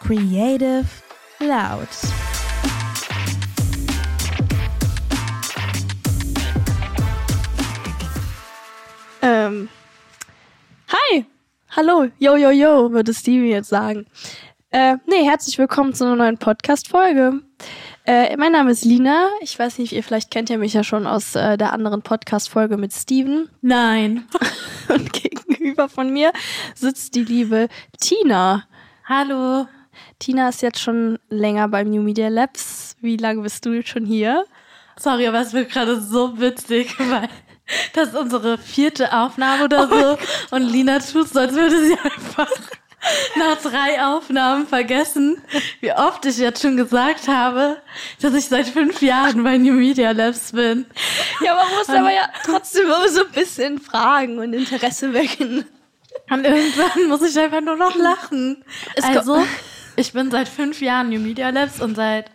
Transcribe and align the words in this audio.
Creative 0.00 0.86
Loud. 1.40 1.88
Ähm, 9.20 9.68
hi, 10.88 11.24
hallo, 11.70 12.08
yo, 12.18 12.36
yo, 12.36 12.50
yo, 12.50 12.90
würde 12.92 13.12
Stevie 13.12 13.50
jetzt 13.50 13.68
sagen. 13.68 14.06
Äh, 14.70 14.96
nee, 15.06 15.24
herzlich 15.24 15.58
willkommen 15.58 15.94
zu 15.94 16.04
einer 16.04 16.16
neuen 16.16 16.38
Podcast-Folge. 16.38 17.42
Äh, 18.04 18.36
mein 18.36 18.52
Name 18.52 18.70
ist 18.70 18.84
Lina. 18.84 19.28
Ich 19.42 19.58
weiß 19.58 19.78
nicht, 19.78 19.92
ihr 19.92 20.02
vielleicht 20.02 20.30
kennt 20.30 20.48
ihr 20.48 20.58
mich 20.58 20.72
ja 20.72 20.84
schon 20.84 21.06
aus 21.06 21.34
äh, 21.34 21.58
der 21.58 21.72
anderen 21.72 22.00
Podcast-Folge 22.00 22.78
mit 22.78 22.92
Steven. 22.94 23.50
Nein. 23.60 24.26
Und 24.88 25.12
gegenüber 25.58 25.88
von 25.88 26.12
mir 26.12 26.32
sitzt 26.74 27.14
die 27.14 27.24
liebe 27.24 27.68
Tina. 28.00 28.64
Hallo. 29.04 29.66
Tina 30.18 30.48
ist 30.48 30.62
jetzt 30.62 30.80
schon 30.80 31.18
länger 31.28 31.68
beim 31.68 31.90
New 31.90 32.02
Media 32.02 32.28
Labs. 32.28 32.96
Wie 33.00 33.16
lange 33.16 33.42
bist 33.42 33.66
du 33.66 33.82
schon 33.82 34.06
hier? 34.06 34.44
Sorry, 34.98 35.26
aber 35.26 35.40
es 35.40 35.52
wird 35.52 35.70
gerade 35.70 36.00
so 36.00 36.38
witzig, 36.40 36.94
weil 37.10 37.28
das 37.92 38.08
ist 38.10 38.16
unsere 38.16 38.58
vierte 38.58 39.12
Aufnahme 39.12 39.64
oder 39.64 39.88
so. 39.88 40.16
Oh 40.52 40.56
und 40.56 40.62
Lina 40.62 41.00
tut 41.00 41.28
so, 41.28 41.40
als 41.40 41.54
würde 41.54 41.84
sie 41.84 41.98
einfach 41.98 42.50
nach 43.36 43.60
drei 43.60 44.04
Aufnahmen 44.04 44.66
vergessen, 44.66 45.40
wie 45.80 45.92
oft 45.92 46.24
ich 46.26 46.38
jetzt 46.38 46.62
schon 46.62 46.76
gesagt 46.76 47.28
habe, 47.28 47.80
dass 48.20 48.34
ich 48.34 48.46
seit 48.46 48.66
fünf 48.68 49.00
Jahren 49.02 49.42
bei 49.44 49.58
New 49.58 49.74
Media 49.74 50.12
Labs 50.12 50.52
bin. 50.52 50.86
Ja, 51.44 51.54
man 51.54 51.68
muss 51.76 51.88
aber 51.88 52.12
ja 52.12 52.28
trotzdem 52.44 52.86
immer 52.86 53.08
so 53.08 53.24
ein 53.24 53.32
bisschen 53.32 53.80
fragen 53.80 54.38
und 54.38 54.52
Interesse 54.52 55.12
wecken. 55.12 55.64
Und 56.30 56.44
irgendwann 56.44 57.08
muss 57.08 57.22
ich 57.22 57.38
einfach 57.38 57.60
nur 57.60 57.76
noch 57.76 57.94
lachen. 57.94 58.64
Es 58.94 59.04
also, 59.04 59.44
ich 59.96 60.12
bin 60.12 60.30
seit 60.30 60.48
fünf 60.48 60.80
Jahren 60.80 61.08
New 61.08 61.20
Media 61.20 61.50
Labs 61.50 61.80
und 61.80 61.94
seit 61.94 62.30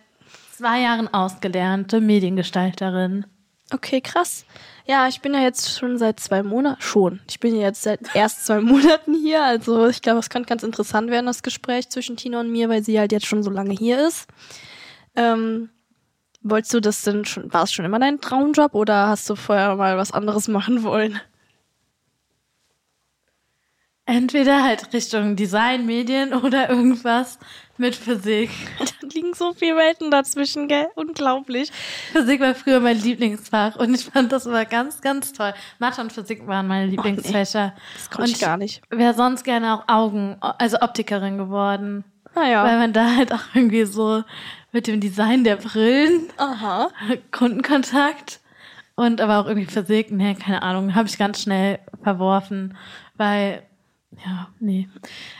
zwei 0.56 0.80
Jahren 0.80 1.12
ausgelernte 1.12 2.00
Mediengestalterin. 2.00 3.26
Okay, 3.72 4.00
krass. 4.00 4.44
Ja, 4.86 5.08
ich 5.08 5.22
bin 5.22 5.32
ja 5.32 5.40
jetzt 5.40 5.78
schon 5.78 5.96
seit 5.96 6.20
zwei 6.20 6.42
Monaten, 6.42 6.80
schon. 6.82 7.20
Ich 7.28 7.40
bin 7.40 7.56
ja 7.56 7.62
jetzt 7.62 7.82
seit 7.82 8.14
erst 8.14 8.44
zwei 8.44 8.60
Monaten 8.60 9.14
hier. 9.14 9.42
Also 9.42 9.88
ich 9.88 10.02
glaube, 10.02 10.18
es 10.18 10.28
könnte 10.28 10.48
ganz 10.48 10.62
interessant 10.62 11.10
werden, 11.10 11.26
das 11.26 11.42
Gespräch 11.42 11.88
zwischen 11.88 12.16
Tina 12.16 12.40
und 12.40 12.52
mir, 12.52 12.68
weil 12.68 12.82
sie 12.82 12.98
halt 12.98 13.12
jetzt 13.12 13.26
schon 13.26 13.42
so 13.42 13.50
lange 13.50 13.72
hier 13.72 14.06
ist. 14.06 14.28
Ähm, 15.16 15.70
wolltest 16.42 16.74
du 16.74 16.80
das 16.80 17.02
denn 17.02 17.24
schon, 17.24 17.52
war 17.52 17.62
es 17.62 17.72
schon 17.72 17.86
immer 17.86 17.98
dein 17.98 18.20
Traumjob 18.20 18.74
oder 18.74 19.08
hast 19.08 19.28
du 19.30 19.36
vorher 19.36 19.74
mal 19.76 19.96
was 19.96 20.12
anderes 20.12 20.48
machen 20.48 20.82
wollen? 20.82 21.18
Entweder 24.06 24.62
halt 24.62 24.92
Richtung 24.92 25.34
Design, 25.34 25.86
Medien 25.86 26.34
oder 26.34 26.68
irgendwas 26.68 27.38
mit 27.78 27.96
Physik. 27.96 28.50
Liegen 29.14 29.34
so 29.34 29.52
viele 29.52 29.76
Welten 29.76 30.10
dazwischen, 30.10 30.68
gell? 30.68 30.88
Unglaublich. 30.94 31.70
Physik 32.12 32.40
war 32.40 32.54
früher 32.54 32.80
mein 32.80 33.00
Lieblingsfach 33.00 33.76
und 33.76 33.94
ich 33.94 34.04
fand 34.04 34.32
das 34.32 34.46
immer 34.46 34.64
ganz, 34.64 35.00
ganz 35.00 35.32
toll. 35.32 35.54
Mathe 35.78 36.00
und 36.00 36.12
Physik 36.12 36.46
waren 36.46 36.66
meine 36.66 36.86
Lieblingsfächer. 36.86 37.74
Oh, 37.74 37.78
nee. 37.78 37.92
Das 37.94 38.10
konnte 38.10 38.30
ich 38.30 38.40
gar 38.40 38.56
nicht. 38.56 38.82
Wäre 38.90 39.14
sonst 39.14 39.44
gerne 39.44 39.74
auch 39.74 39.88
Augen, 39.88 40.36
also 40.40 40.78
Optikerin 40.80 41.38
geworden. 41.38 42.04
Ah 42.34 42.46
ja. 42.46 42.64
Weil 42.64 42.78
man 42.78 42.92
da 42.92 43.14
halt 43.16 43.32
auch 43.32 43.42
irgendwie 43.54 43.84
so 43.84 44.24
mit 44.72 44.86
dem 44.88 45.00
Design 45.00 45.44
der 45.44 45.56
Brillen, 45.56 46.28
Aha. 46.36 46.90
Kundenkontakt 47.30 48.40
und 48.96 49.20
aber 49.20 49.38
auch 49.38 49.46
irgendwie 49.46 49.70
Physik, 49.70 50.10
nee, 50.10 50.34
keine 50.34 50.62
Ahnung, 50.62 50.94
habe 50.94 51.08
ich 51.08 51.18
ganz 51.18 51.42
schnell 51.42 51.78
verworfen, 52.02 52.76
weil 53.16 53.62
ja, 54.24 54.48
nee. 54.60 54.88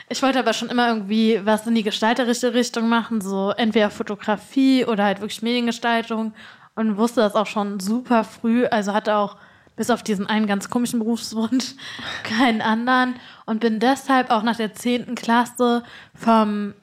Ich 0.08 0.22
wollte 0.22 0.39
aber 0.39 0.53
schon 0.53 0.69
immer 0.69 0.89
irgendwie 0.89 1.41
was 1.44 1.67
in 1.67 1.75
die 1.75 1.83
gestalterische 1.83 2.55
Richtung 2.55 2.89
machen, 2.89 3.20
so 3.20 3.50
entweder 3.50 3.91
Fotografie 3.91 4.84
oder 4.84 5.05
halt 5.05 5.20
wirklich 5.20 5.42
Mediengestaltung 5.42 6.34
und 6.75 6.97
wusste 6.97 7.20
das 7.20 7.34
auch 7.34 7.47
schon 7.47 7.81
super 7.81 8.25
früh, 8.25 8.66
also 8.66 8.93
hatte 8.93 9.16
auch 9.16 9.37
bis 9.76 9.91
auf 9.91 10.03
diesen 10.03 10.26
einen 10.26 10.47
ganz 10.47 10.71
komischen 10.71 11.00
Berufswunsch 11.00 11.75
keinen 12.22 12.62
anderen 12.62 13.16
und 13.47 13.60
bin 13.60 13.81
deshalb 13.81 14.31
auch 14.31 14.43
nach 14.43 14.56
der 14.56 14.75
zehnten 14.75 15.15
Klasse 15.15 15.82
vom 16.15 16.75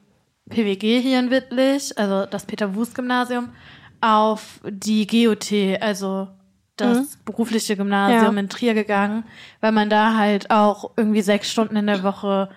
PWG 0.49 1.01
hier 1.01 1.19
in 1.19 1.31
Wittlich, 1.31 1.97
also 1.97 2.25
das 2.25 2.45
Peter-Wust-Gymnasium, 2.45 3.49
auf 4.01 4.59
die 4.67 5.07
GOT, 5.07 5.81
also 5.81 6.27
das 6.81 6.97
mhm. 6.97 7.07
berufliche 7.25 7.75
Gymnasium 7.75 8.35
ja. 8.35 8.39
in 8.39 8.49
Trier 8.49 8.73
gegangen, 8.73 9.23
weil 9.59 9.71
man 9.71 9.89
da 9.89 10.15
halt 10.15 10.51
auch 10.51 10.91
irgendwie 10.97 11.21
sechs 11.21 11.51
Stunden 11.51 11.75
in 11.75 11.87
der 11.87 12.03
Woche 12.03 12.49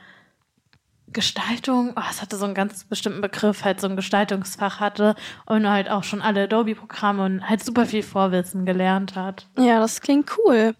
Gestaltung, 1.14 1.92
oh, 1.96 2.02
es 2.10 2.20
hatte 2.20 2.36
so 2.36 2.44
einen 2.44 2.54
ganz 2.54 2.84
bestimmten 2.84 3.20
Begriff, 3.20 3.64
halt 3.64 3.80
so 3.80 3.86
ein 3.86 3.96
Gestaltungsfach 3.96 4.80
hatte 4.80 5.14
und 5.46 5.68
halt 5.68 5.88
auch 5.88 6.02
schon 6.02 6.20
alle 6.20 6.44
Adobe-Programme 6.44 7.24
und 7.24 7.48
halt 7.48 7.64
super 7.64 7.86
viel 7.86 8.02
Vorwissen 8.02 8.66
gelernt 8.66 9.14
hat. 9.14 9.46
Ja, 9.56 9.78
das 9.78 10.00
klingt 10.00 10.30
cool. 10.38 10.74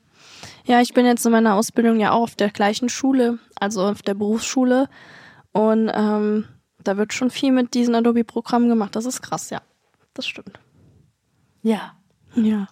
Ja, 0.66 0.80
ich 0.80 0.92
bin 0.92 1.06
jetzt 1.06 1.24
in 1.24 1.32
meiner 1.32 1.54
Ausbildung 1.54 2.00
ja 2.00 2.10
auch 2.10 2.22
auf 2.22 2.34
der 2.34 2.50
gleichen 2.50 2.88
Schule, 2.88 3.38
also 3.54 3.86
auf 3.86 4.02
der 4.02 4.14
Berufsschule. 4.14 4.88
Und 5.52 5.90
ähm, 5.94 6.46
da 6.82 6.96
wird 6.96 7.12
schon 7.12 7.30
viel 7.30 7.52
mit 7.52 7.74
diesen 7.74 7.94
Adobe-Programmen 7.94 8.68
gemacht. 8.68 8.96
Das 8.96 9.04
ist 9.06 9.22
krass, 9.22 9.50
ja. 9.50 9.62
Das 10.14 10.26
stimmt. 10.26 10.58
Ja. 11.62 11.94
Ja. 12.34 12.68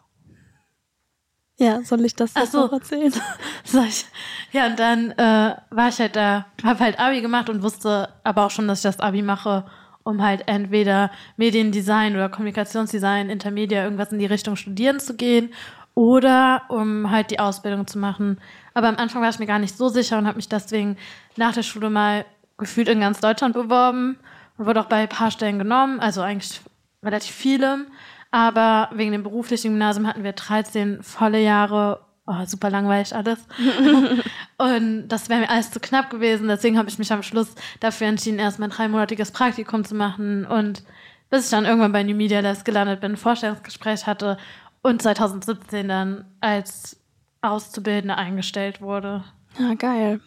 Ja, 1.58 1.82
soll 1.82 2.04
ich 2.04 2.16
das 2.16 2.32
so. 2.50 2.64
noch 2.64 2.72
erzählen? 2.72 3.12
Soll 3.64 3.84
ich? 3.84 4.06
Ja, 4.52 4.66
und 4.66 4.78
dann 4.78 5.10
äh, 5.12 5.54
war 5.70 5.88
ich 5.88 5.98
halt 5.98 6.16
da, 6.16 6.46
habe 6.64 6.80
halt 6.80 6.98
Abi 6.98 7.20
gemacht 7.20 7.48
und 7.48 7.62
wusste 7.62 8.08
aber 8.24 8.46
auch 8.46 8.50
schon, 8.50 8.66
dass 8.66 8.78
ich 8.78 8.82
das 8.82 9.00
Abi 9.00 9.22
mache, 9.22 9.64
um 10.02 10.22
halt 10.22 10.48
entweder 10.48 11.10
Mediendesign 11.36 12.14
oder 12.14 12.28
Kommunikationsdesign, 12.28 13.30
Intermedia, 13.30 13.84
irgendwas 13.84 14.12
in 14.12 14.18
die 14.18 14.26
Richtung 14.26 14.56
studieren 14.56 14.98
zu 14.98 15.14
gehen 15.14 15.52
oder 15.94 16.62
um 16.68 17.10
halt 17.10 17.30
die 17.30 17.38
Ausbildung 17.38 17.86
zu 17.86 17.98
machen. 17.98 18.40
Aber 18.74 18.88
am 18.88 18.96
Anfang 18.96 19.22
war 19.22 19.28
ich 19.28 19.38
mir 19.38 19.46
gar 19.46 19.58
nicht 19.58 19.76
so 19.76 19.88
sicher 19.88 20.18
und 20.18 20.26
habe 20.26 20.36
mich 20.36 20.48
deswegen 20.48 20.96
nach 21.36 21.54
der 21.54 21.62
Schule 21.62 21.90
mal 21.90 22.24
gefühlt 22.58 22.88
in 22.88 23.00
ganz 23.00 23.20
Deutschland 23.20 23.54
beworben 23.54 24.18
und 24.56 24.66
wurde 24.66 24.80
auch 24.80 24.86
bei 24.86 25.02
ein 25.02 25.08
paar 25.08 25.30
Stellen 25.30 25.58
genommen, 25.58 26.00
also 26.00 26.22
eigentlich 26.22 26.60
relativ 27.02 27.34
viele. 27.34 27.86
Aber 28.32 28.88
wegen 28.94 29.12
dem 29.12 29.22
beruflichen 29.22 29.72
Gymnasium 29.72 30.06
hatten 30.06 30.24
wir 30.24 30.32
13 30.32 31.02
volle 31.02 31.40
Jahre. 31.40 32.00
Oh, 32.26 32.44
super 32.46 32.70
langweilig 32.70 33.14
alles. 33.14 33.38
und 34.56 35.08
das 35.08 35.28
wäre 35.28 35.40
mir 35.40 35.50
alles 35.50 35.70
zu 35.70 35.80
knapp 35.80 36.08
gewesen. 36.08 36.48
Deswegen 36.48 36.78
habe 36.78 36.88
ich 36.88 36.98
mich 36.98 37.12
am 37.12 37.22
Schluss 37.22 37.54
dafür 37.78 38.06
entschieden, 38.06 38.38
erstmal 38.38 38.68
ein 38.68 38.72
dreimonatiges 38.72 39.32
Praktikum 39.32 39.84
zu 39.84 39.94
machen. 39.94 40.46
Und 40.46 40.82
bis 41.28 41.44
ich 41.44 41.50
dann 41.50 41.66
irgendwann 41.66 41.92
bei 41.92 42.02
New 42.02 42.16
Media 42.16 42.40
Labs 42.40 42.64
gelandet 42.64 43.02
bin, 43.02 43.12
ein 43.12 43.16
Vorstellungsgespräch 43.18 44.06
hatte 44.06 44.38
und 44.80 45.02
2017 45.02 45.88
dann 45.88 46.24
als 46.40 46.98
Auszubildende 47.42 48.16
eingestellt 48.16 48.80
wurde. 48.80 49.24
Ja, 49.58 49.74
geil. 49.74 50.20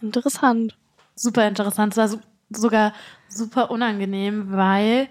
Interessant. 0.00 0.78
Super 1.14 1.46
interessant. 1.46 1.92
Es 1.92 1.96
war 1.98 2.08
so, 2.08 2.20
sogar 2.48 2.94
super 3.28 3.70
unangenehm, 3.70 4.52
weil 4.52 5.08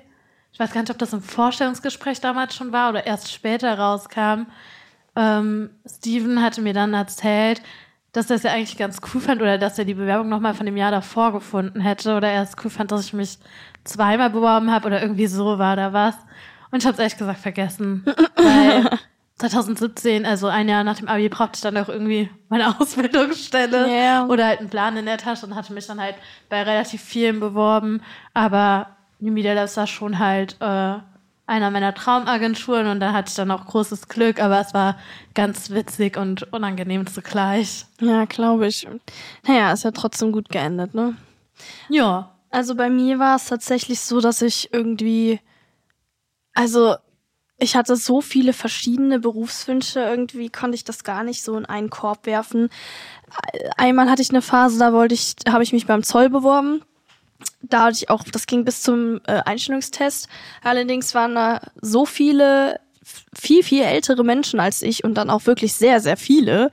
ich 0.51 0.59
weiß 0.59 0.71
gar 0.71 0.81
nicht, 0.81 0.91
ob 0.91 0.97
das 0.97 1.13
im 1.13 1.21
Vorstellungsgespräch 1.21 2.21
damals 2.21 2.55
schon 2.55 2.71
war 2.71 2.89
oder 2.89 3.05
erst 3.05 3.31
später 3.31 3.77
rauskam. 3.77 4.47
Ähm, 5.15 5.69
Steven 5.85 6.41
hatte 6.41 6.61
mir 6.61 6.73
dann 6.73 6.93
erzählt, 6.93 7.61
dass 8.11 8.29
er 8.29 8.37
es 8.37 8.43
ja 8.43 8.51
eigentlich 8.51 8.77
ganz 8.77 8.99
cool 9.13 9.21
fand 9.21 9.41
oder 9.41 9.57
dass 9.57 9.77
er 9.77 9.85
die 9.85 9.93
Bewerbung 9.93 10.29
nochmal 10.29 10.53
von 10.53 10.65
dem 10.65 10.77
Jahr 10.77 10.91
davor 10.91 11.31
gefunden 11.31 11.79
hätte 11.79 12.15
oder 12.15 12.29
er 12.29 12.43
es 12.43 12.55
cool 12.63 12.69
fand, 12.69 12.91
dass 12.91 13.05
ich 13.05 13.13
mich 13.13 13.37
zweimal 13.83 14.29
beworben 14.29 14.71
habe 14.71 14.87
oder 14.87 15.01
irgendwie 15.01 15.27
so 15.27 15.59
war 15.59 15.75
da 15.75 15.93
was. 15.93 16.15
Und 16.71 16.79
ich 16.79 16.85
habe 16.85 16.93
es 16.93 16.99
ehrlich 16.99 17.17
gesagt 17.17 17.39
vergessen, 17.39 18.05
weil 18.35 18.89
2017, 19.35 20.25
also 20.25 20.47
ein 20.47 20.67
Jahr 20.67 20.83
nach 20.83 20.97
dem 20.97 21.07
Abi, 21.07 21.29
brauchte 21.29 21.55
ich 21.55 21.61
dann 21.61 21.77
auch 21.77 21.89
irgendwie 21.89 22.29
meine 22.49 22.79
Ausbildungsstelle 22.79 23.87
yeah. 23.87 24.25
oder 24.25 24.47
halt 24.47 24.59
einen 24.59 24.69
Plan 24.69 24.97
in 24.97 25.05
der 25.05 25.17
Tasche 25.17 25.45
und 25.45 25.55
hatte 25.55 25.73
mich 25.73 25.87
dann 25.87 26.01
halt 26.01 26.15
bei 26.49 26.61
relativ 26.63 27.01
vielen 27.01 27.39
beworben. 27.39 28.01
Aber 28.33 28.97
Media 29.19 29.53
Labs 29.53 29.77
war 29.77 29.87
schon 29.87 30.19
halt 30.19 30.57
äh, 30.59 30.97
einer 31.49 31.71
meiner 31.71 31.95
Traumagenturen 31.95 32.87
und 32.87 32.99
da 32.99 33.11
hatte 33.11 33.29
ich 33.29 33.35
dann 33.35 33.49
auch 33.49 33.65
großes 33.65 34.07
Glück, 34.07 34.39
aber 34.41 34.59
es 34.59 34.73
war 34.73 34.97
ganz 35.33 35.71
witzig 35.71 36.15
und 36.15 36.53
unangenehm 36.53 37.07
zugleich. 37.07 37.85
Ja, 37.99 38.25
glaube 38.25 38.67
ich. 38.67 38.87
Naja, 39.47 39.73
ist 39.73 39.83
ja 39.83 39.91
trotzdem 39.91 40.31
gut 40.31 40.49
geendet, 40.49 40.93
ne? 40.93 41.17
Ja. 41.89 42.35
Also 42.51 42.75
bei 42.75 42.89
mir 42.89 43.19
war 43.19 43.35
es 43.35 43.45
tatsächlich 43.45 43.99
so, 43.99 44.21
dass 44.21 44.41
ich 44.41 44.73
irgendwie, 44.73 45.39
also 46.53 46.95
ich 47.57 47.75
hatte 47.75 47.95
so 47.95 48.21
viele 48.21 48.53
verschiedene 48.53 49.19
Berufswünsche, 49.19 49.99
irgendwie 49.99 50.49
konnte 50.49 50.75
ich 50.75 50.83
das 50.83 51.03
gar 51.03 51.23
nicht 51.23 51.43
so 51.43 51.57
in 51.57 51.65
einen 51.65 51.89
Korb 51.89 52.25
werfen. 52.25 52.69
Einmal 53.75 54.09
hatte 54.09 54.21
ich 54.21 54.29
eine 54.29 54.41
Phase, 54.41 54.79
da 54.79 54.93
wollte 54.93 55.13
ich, 55.13 55.35
habe 55.47 55.63
ich 55.63 55.73
mich 55.73 55.85
beim 55.85 56.03
Zoll 56.03 56.29
beworben 56.29 56.83
da 57.61 57.83
hatte 57.83 57.97
ich 57.97 58.09
auch, 58.09 58.23
das 58.23 58.47
ging 58.47 58.65
bis 58.65 58.81
zum 58.81 59.21
äh, 59.27 59.41
Einstellungstest. 59.45 60.27
Allerdings 60.63 61.13
waren 61.13 61.35
da 61.35 61.61
so 61.81 62.05
viele, 62.05 62.79
viel, 63.33 63.63
viel 63.63 63.83
ältere 63.83 64.23
Menschen 64.23 64.59
als 64.59 64.81
ich 64.81 65.03
und 65.03 65.15
dann 65.15 65.29
auch 65.29 65.45
wirklich 65.45 65.73
sehr, 65.73 65.99
sehr 65.99 66.17
viele. 66.17 66.71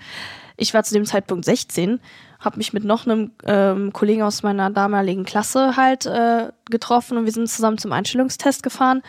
Ich 0.57 0.75
war 0.75 0.85
zu 0.85 0.95
dem 0.95 1.05
Zeitpunkt 1.05 1.45
16, 1.45 2.01
habe 2.41 2.59
mich 2.59 2.73
mit 2.73 2.85
noch 2.85 3.07
einem 3.07 3.33
ähm, 3.45 3.93
Kollegen 3.93 4.23
aus 4.23 4.43
meiner 4.43 4.71
damaligen 4.71 5.25
Klasse 5.25 5.77
halt 5.77 6.07
äh, 6.07 6.51
getroffen 6.71 7.19
und 7.19 7.25
wir 7.25 7.33
sind 7.33 7.49
zusammen 7.49 7.79
zum 7.79 7.93
Einstellungstest 7.93 8.63
gefahren. 8.63 9.03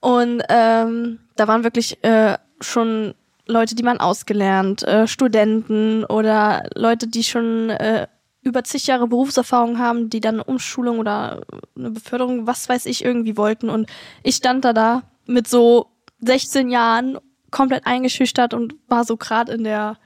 Und 0.00 0.42
ähm, 0.48 1.20
da 1.36 1.46
waren 1.46 1.62
wirklich 1.62 2.02
äh, 2.02 2.38
schon 2.60 3.14
Leute, 3.46 3.74
die 3.74 3.82
man 3.82 4.00
ausgelernt, 4.00 4.82
äh, 4.84 5.06
Studenten 5.06 6.04
oder 6.04 6.64
Leute, 6.74 7.06
die 7.06 7.24
schon 7.24 7.70
äh, 7.70 8.06
über 8.42 8.64
zig 8.64 8.86
Jahre 8.86 9.06
Berufserfahrung 9.08 9.78
haben, 9.78 10.10
die 10.10 10.20
dann 10.20 10.36
eine 10.36 10.44
Umschulung 10.44 10.98
oder 10.98 11.42
eine 11.76 11.90
Beförderung, 11.90 12.46
was 12.46 12.68
weiß 12.68 12.86
ich, 12.86 13.04
irgendwie 13.04 13.36
wollten. 13.36 13.68
Und 13.68 13.88
ich 14.22 14.36
stand 14.36 14.64
da 14.64 14.72
da 14.72 15.02
mit 15.26 15.46
so 15.46 15.88
16 16.20 16.70
Jahren 16.70 17.18
komplett 17.50 17.86
eingeschüchtert 17.86 18.54
und 18.54 18.74
war 18.88 19.04
so 19.04 19.16
gerade 19.16 19.52
in 19.52 19.64
der, 19.64 19.98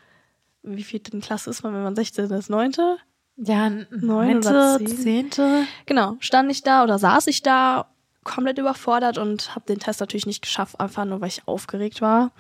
wie 0.63 0.83
vielten 0.83 1.21
Klasse 1.21 1.51
ist 1.51 1.63
man, 1.63 1.75
wenn 1.75 1.83
man 1.83 1.95
16 1.97 2.31
ist? 2.31 2.51
Neunte? 2.51 2.97
Ja, 3.37 3.69
neunte, 3.91 4.77
zehn? 4.79 4.97
zehnte. 4.97 5.67
Genau, 5.87 6.17
stand 6.21 6.51
ich 6.51 6.63
da 6.63 6.85
oder 6.85 6.99
saß 6.99 7.27
ich 7.27 7.43
da 7.43 7.87
komplett 8.23 8.59
überfordert 8.59 9.19
und 9.19 9.55
habe 9.55 9.67
den 9.67 9.79
Test 9.79 10.01
natürlich 10.01 10.27
nicht 10.27 10.43
geschafft, 10.43 10.81
einfach 10.81 11.05
nur 11.05 11.21
weil 11.21 11.29
ich 11.29 11.47
aufgeregt 11.47 12.01
war. 12.01 12.33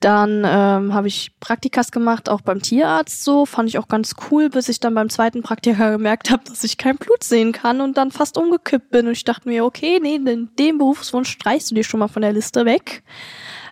Dann 0.00 0.44
ähm, 0.46 0.94
habe 0.94 1.08
ich 1.08 1.32
Praktikas 1.40 1.90
gemacht, 1.90 2.28
auch 2.28 2.40
beim 2.40 2.62
Tierarzt 2.62 3.24
so, 3.24 3.46
fand 3.46 3.68
ich 3.68 3.78
auch 3.78 3.88
ganz 3.88 4.14
cool, 4.30 4.48
bis 4.48 4.68
ich 4.68 4.78
dann 4.78 4.94
beim 4.94 5.10
zweiten 5.10 5.42
Praktika 5.42 5.90
gemerkt 5.98 6.30
habe, 6.30 6.44
dass 6.44 6.62
ich 6.62 6.78
kein 6.78 6.96
Blut 6.96 7.24
sehen 7.24 7.52
kann 7.52 7.80
und 7.80 7.96
dann 7.96 8.12
fast 8.12 8.38
umgekippt 8.38 8.90
bin. 8.90 9.06
Und 9.06 9.12
ich 9.12 9.24
dachte 9.24 9.48
mir, 9.48 9.64
okay, 9.64 9.98
nee, 10.00 10.18
den, 10.18 10.54
den 10.56 10.78
Berufswunsch 10.78 11.30
streichst 11.30 11.70
du 11.70 11.74
dir 11.74 11.84
schon 11.84 12.00
mal 12.00 12.08
von 12.08 12.22
der 12.22 12.32
Liste 12.32 12.64
weg. 12.64 13.02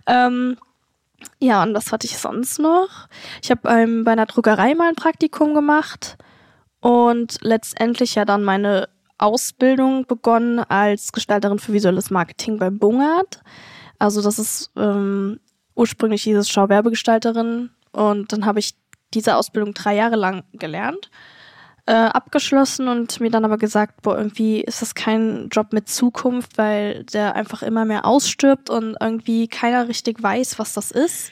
Ähm, 0.06 0.56
ja, 1.38 1.62
und 1.62 1.74
was 1.74 1.92
hatte 1.92 2.06
ich 2.06 2.18
sonst 2.18 2.58
noch? 2.58 3.08
Ich 3.42 3.50
habe 3.50 3.68
ähm, 3.68 4.04
bei 4.04 4.12
einer 4.12 4.26
Druckerei 4.26 4.74
mal 4.74 4.88
ein 4.88 4.94
Praktikum 4.96 5.54
gemacht 5.54 6.16
und 6.80 7.38
letztendlich 7.40 8.16
ja 8.16 8.24
dann 8.24 8.42
meine 8.42 8.88
Ausbildung 9.18 10.06
begonnen 10.06 10.58
als 10.58 11.12
Gestalterin 11.12 11.58
für 11.58 11.72
visuelles 11.72 12.10
Marketing 12.10 12.58
bei 12.58 12.70
Bungert. 12.70 13.40
Also 13.98 14.22
das 14.22 14.38
ist 14.38 14.70
ähm, 14.76 15.40
ursprünglich 15.76 16.24
dieses 16.24 16.50
Schauwerbegestalterin 16.50 17.70
und 17.92 18.32
dann 18.32 18.46
habe 18.46 18.58
ich 18.58 18.74
diese 19.14 19.36
Ausbildung 19.36 19.74
drei 19.74 19.94
Jahre 19.94 20.16
lang 20.16 20.42
gelernt, 20.52 21.10
äh, 21.86 21.92
abgeschlossen 21.92 22.88
und 22.88 23.20
mir 23.20 23.30
dann 23.30 23.44
aber 23.44 23.58
gesagt, 23.58 24.02
boah, 24.02 24.18
irgendwie 24.18 24.60
ist 24.60 24.82
das 24.82 24.96
kein 24.96 25.48
Job 25.50 25.72
mit 25.72 25.88
Zukunft, 25.88 26.58
weil 26.58 27.04
der 27.04 27.36
einfach 27.36 27.62
immer 27.62 27.84
mehr 27.84 28.04
ausstirbt 28.04 28.70
und 28.70 28.96
irgendwie 29.00 29.46
keiner 29.46 29.86
richtig 29.86 30.20
weiß, 30.20 30.58
was 30.58 30.72
das 30.72 30.90
ist. 30.90 31.30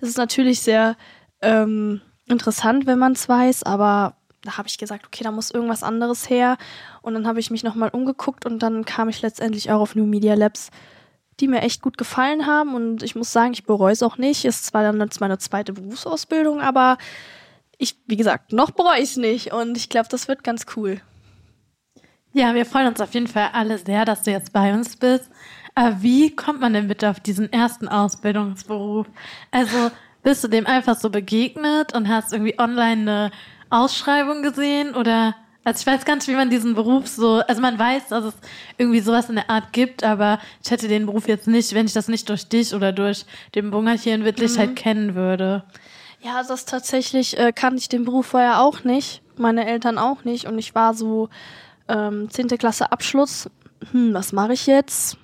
Es 0.00 0.08
ist 0.08 0.18
natürlich 0.18 0.60
sehr 0.60 0.96
ähm, 1.42 2.00
interessant, 2.26 2.86
wenn 2.86 2.98
man 2.98 3.12
es 3.12 3.28
weiß, 3.28 3.64
aber 3.64 4.16
da 4.42 4.56
habe 4.58 4.68
ich 4.68 4.78
gesagt, 4.78 5.06
okay, 5.06 5.22
da 5.22 5.30
muss 5.30 5.50
irgendwas 5.50 5.82
anderes 5.82 6.28
her. 6.28 6.56
Und 7.00 7.14
dann 7.14 7.26
habe 7.26 7.40
ich 7.40 7.50
mich 7.50 7.62
nochmal 7.62 7.90
umgeguckt 7.90 8.44
und 8.46 8.60
dann 8.60 8.84
kam 8.84 9.08
ich 9.08 9.22
letztendlich 9.22 9.70
auch 9.70 9.80
auf 9.80 9.94
New 9.94 10.06
Media 10.06 10.34
Labs, 10.34 10.70
die 11.40 11.48
mir 11.48 11.62
echt 11.62 11.82
gut 11.82 11.98
gefallen 11.98 12.46
haben. 12.46 12.74
Und 12.74 13.02
ich 13.02 13.14
muss 13.14 13.32
sagen, 13.32 13.52
ich 13.52 13.64
bereue 13.64 13.92
es 13.92 14.02
auch 14.02 14.18
nicht. 14.18 14.44
Ist 14.44 14.66
zwar 14.66 14.82
dann 14.82 15.00
jetzt 15.00 15.20
meine 15.20 15.38
zweite 15.38 15.72
Berufsausbildung, 15.72 16.60
aber 16.60 16.98
ich, 17.78 17.96
wie 18.06 18.16
gesagt, 18.16 18.52
noch 18.52 18.70
bereue 18.70 18.98
ich 18.98 19.10
es 19.10 19.16
nicht. 19.16 19.52
Und 19.52 19.76
ich 19.76 19.88
glaube, 19.88 20.08
das 20.08 20.28
wird 20.28 20.44
ganz 20.44 20.66
cool. 20.76 21.00
Ja, 22.32 22.54
wir 22.54 22.64
freuen 22.64 22.86
uns 22.86 23.00
auf 23.00 23.12
jeden 23.12 23.26
Fall 23.26 23.50
alle 23.52 23.76
sehr, 23.78 24.04
dass 24.04 24.22
du 24.22 24.30
jetzt 24.30 24.52
bei 24.52 24.72
uns 24.72 24.96
bist. 24.96 25.28
Aber 25.74 26.02
wie 26.02 26.34
kommt 26.34 26.60
man 26.60 26.72
denn 26.72 26.88
bitte 26.88 27.10
auf 27.10 27.20
diesen 27.20 27.52
ersten 27.52 27.88
Ausbildungsberuf? 27.88 29.06
Also 29.50 29.90
bist 30.22 30.44
du 30.44 30.48
dem 30.48 30.66
einfach 30.66 30.98
so 30.98 31.10
begegnet 31.10 31.94
und 31.94 32.08
hast 32.08 32.32
irgendwie 32.32 32.58
online 32.58 33.00
eine 33.00 33.30
Ausschreibung 33.70 34.42
gesehen 34.42 34.94
oder 34.94 35.34
also 35.64 35.80
ich 35.80 35.86
weiß 35.86 36.04
gar 36.04 36.16
nicht, 36.16 36.28
wie 36.28 36.34
man 36.34 36.50
diesen 36.50 36.74
Beruf 36.74 37.06
so, 37.06 37.42
also 37.46 37.60
man 37.60 37.78
weiß, 37.78 38.08
dass 38.08 38.24
es 38.24 38.34
irgendwie 38.78 39.00
sowas 39.00 39.28
in 39.28 39.36
der 39.36 39.48
Art 39.48 39.72
gibt, 39.72 40.02
aber 40.02 40.40
ich 40.62 40.70
hätte 40.70 40.88
den 40.88 41.06
Beruf 41.06 41.28
jetzt 41.28 41.46
nicht, 41.46 41.74
wenn 41.74 41.86
ich 41.86 41.92
das 41.92 42.08
nicht 42.08 42.28
durch 42.28 42.48
dich 42.48 42.74
oder 42.74 42.92
durch 42.92 43.24
den 43.54 43.70
Bunger 43.70 43.92
hier 43.92 44.14
in 44.14 44.24
Wittlich 44.24 44.58
halt 44.58 44.74
kennen 44.76 45.14
würde. 45.14 45.64
Ja, 46.20 46.42
das 46.42 46.64
tatsächlich 46.64 47.38
äh, 47.38 47.52
kannte 47.52 47.78
ich 47.78 47.88
den 47.88 48.04
Beruf 48.04 48.26
vorher 48.26 48.60
auch 48.60 48.84
nicht, 48.84 49.22
meine 49.36 49.66
Eltern 49.66 49.98
auch 49.98 50.24
nicht 50.24 50.46
und 50.46 50.58
ich 50.58 50.74
war 50.74 50.94
so 50.94 51.28
ähm, 51.88 52.28
10. 52.30 52.48
Klasse 52.48 52.90
Abschluss. 52.90 53.48
Hm, 53.90 54.14
was 54.14 54.32
mache 54.32 54.52
ich 54.52 54.66
jetzt? 54.66 55.16